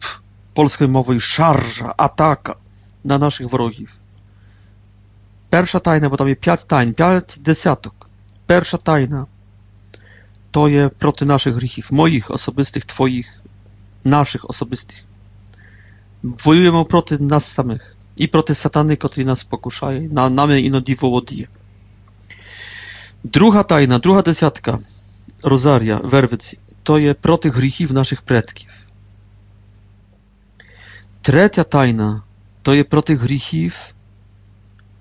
[0.54, 2.56] polskiej mowy szarża, ataka
[3.06, 4.00] na naszych wrogów.
[5.52, 7.94] Pierwsza tajna, bo tam jest pięć tajn, pięć dziesiątek.
[8.48, 9.26] Pierwsza tajna
[10.52, 13.42] to jest proty naszych grzechów, moich osobistych, twoich,
[14.06, 15.04] naszych osobistych.
[16.24, 21.48] Wojujemy proty nas samych i proty satany, który nas pokuszaje, na namy inodiwo łodije.
[23.24, 24.78] Druga tajna, druga dziesiątka–
[25.44, 27.54] rozaria, werwyc, to je pro tych
[27.92, 28.88] naszych predków.
[31.22, 32.22] Trzecia tajna
[32.64, 33.96] to je pro tych grichów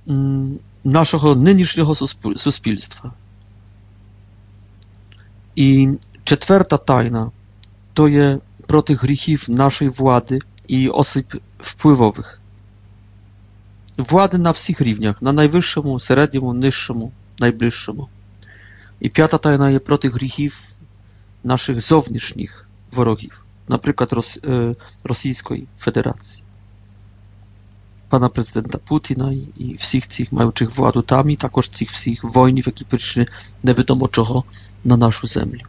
[0.09, 1.93] mm, naszego nynisznego
[2.37, 3.11] suspilstwa.
[5.57, 5.89] I
[6.25, 7.31] czwarta tajna
[7.95, 9.01] to je pro tych
[9.49, 10.39] naszej władzy
[10.69, 11.27] i osób
[11.63, 12.41] wpływowych.
[13.99, 18.09] Władzy na wszystkich równiach, na najwyższemu, średniemu, niższemu, najbliższemu.
[19.02, 20.54] I piąta tajna jest proty grzechów
[21.44, 24.40] naszych zewnętrznych wrogów, na przykład Ros
[25.04, 26.48] Rosyjskiej Federacji.
[28.10, 32.64] pana prezydenta Putina i, i всіх цих маючих владу там, і також цих всіх воїнів,
[32.68, 33.26] які прийшли
[33.64, 34.44] невідомо чого
[34.84, 35.62] на нашу землю.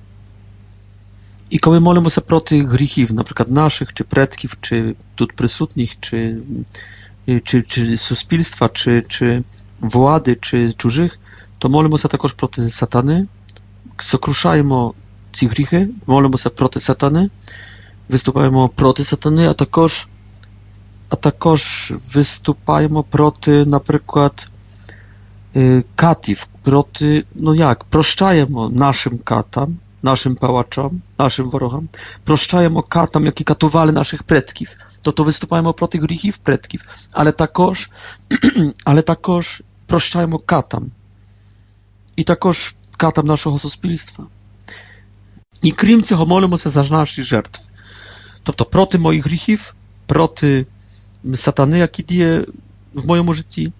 [1.51, 6.40] І коли молимося проти гріхів, наприклад, наших, чи предків, чи тут присутніх, чи,
[7.44, 9.42] чи, чи суспільства, чи, чи
[9.80, 11.18] влади, чи чужих,
[11.62, 13.26] то молимося також проти сатани,
[13.99, 14.94] сокрушаємо
[15.32, 17.30] ці гріхи, молимося проти сатани,
[18.09, 20.09] виступаємо проти сатани, а також
[21.11, 24.49] a також виступаємо проти, наприклад,
[25.94, 31.88] катів, проти, ну як, прощаємо нашим катам, naszym pałaczom, naszym wrogom,
[32.24, 34.68] proszczajemy katom, jakie katowali naszych predków,
[35.03, 36.80] to to występujemy proti grzechów predków,
[37.14, 37.90] ale takoż,
[38.84, 40.90] ale takoż proszczajemy katam
[42.16, 44.26] i takoż katam naszego suspilstwa.
[45.62, 47.64] I krім цього молимося за наші жертви.
[48.42, 49.74] Тобто проти моїх гріхів,
[50.07, 50.66] проти
[51.24, 52.44] satany, jaki dzieje
[52.94, 53.72] w moim życiu,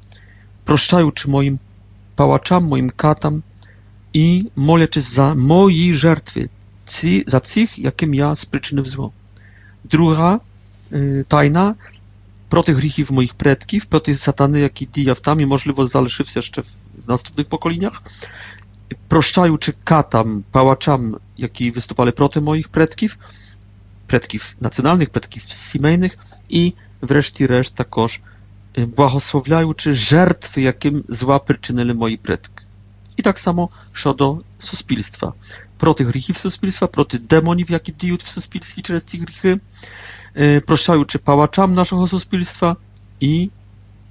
[0.65, 1.59] proszczajuć moim
[2.17, 3.43] pałaczam, moim katam
[4.15, 6.49] i moleć za moje żertwy,
[7.27, 9.13] za tych, jakim ja sprzyczynił zło.
[9.85, 10.41] Druga
[10.93, 11.25] y,
[12.53, 16.33] tajna, proty grzechów moich predków, proty satany, jaki dzieje w tam i możliwe zależy się
[16.37, 16.67] jeszcze w,
[17.05, 18.03] w następnych pokoleniach,
[19.09, 23.19] proszczajuć katam, pałaczam, jaki wystupali proty moich predków,
[24.07, 26.17] предків національних, предків сімейних
[26.49, 28.21] і врешті-решт також
[28.77, 32.62] благословляючи жертви, яким зла причинили мої предки.
[33.17, 35.33] І так само щодо суспільства.
[35.77, 39.59] Проти гріхів суспільства, проти демонів, які діють в суспільстві через ці гріхи,
[40.67, 42.77] прощаючи палачам нашого суспільства
[43.21, 43.51] і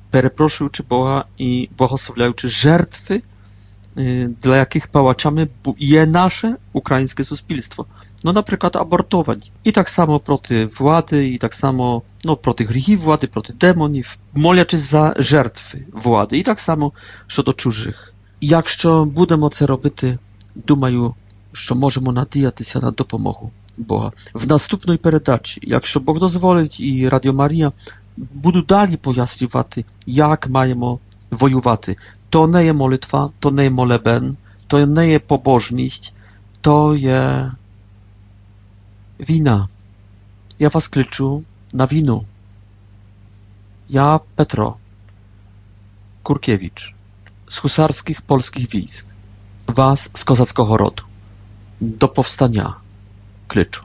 [0.10, 3.22] перепрошуючи Бога і благословляючи жертви,
[4.42, 5.48] dla jakich pałaczamy
[5.78, 7.86] je nasze ukraińskie suspilstwo.
[8.24, 9.52] No na przykład abortować.
[9.66, 14.76] I tak samo proti władzy, i tak samo no, proti grzechów władzy, proti demonów, molić
[14.76, 16.38] za żertwy władzy.
[16.38, 16.92] I tak samo
[17.30, 18.11] co do cudzych.
[18.42, 20.20] Якщо будемо це робити,
[20.56, 21.16] думаю,
[21.52, 24.12] що можемо надіятися на допомогу Бога.
[24.34, 27.72] В наступній передачі, якщо Бог дозволить і Радіо Марія,
[28.18, 31.00] буду далі пояснювати, як маємо
[31.32, 31.98] воювати
[32.30, 34.36] to nie jest modlitwa, to nie jest moleben,
[34.68, 36.14] to nie jest pobożność,
[36.62, 37.52] to jest
[39.20, 39.68] wina.
[40.60, 41.44] Ja was kliczu
[41.74, 42.26] na winu.
[43.90, 44.78] Ja, Petro
[46.24, 46.96] Kurkiewicz,
[47.53, 49.07] z husarskich polskich wojsk,
[49.69, 51.05] was z kozackiego rodu,
[51.81, 52.67] do powstania,
[53.49, 53.83] klyczu.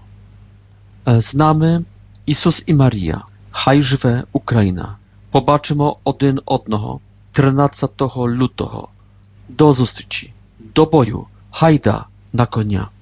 [1.05, 1.83] E, znamy
[2.27, 3.17] Jezus i Maria,
[3.51, 4.97] haj żywe Ukraina.
[5.31, 6.99] Pobaczymy odyn odnoho
[7.33, 7.87] 13
[8.39, 8.87] lutego.
[9.49, 10.33] Do zustyci,
[10.75, 12.96] do boju, hajda na konia.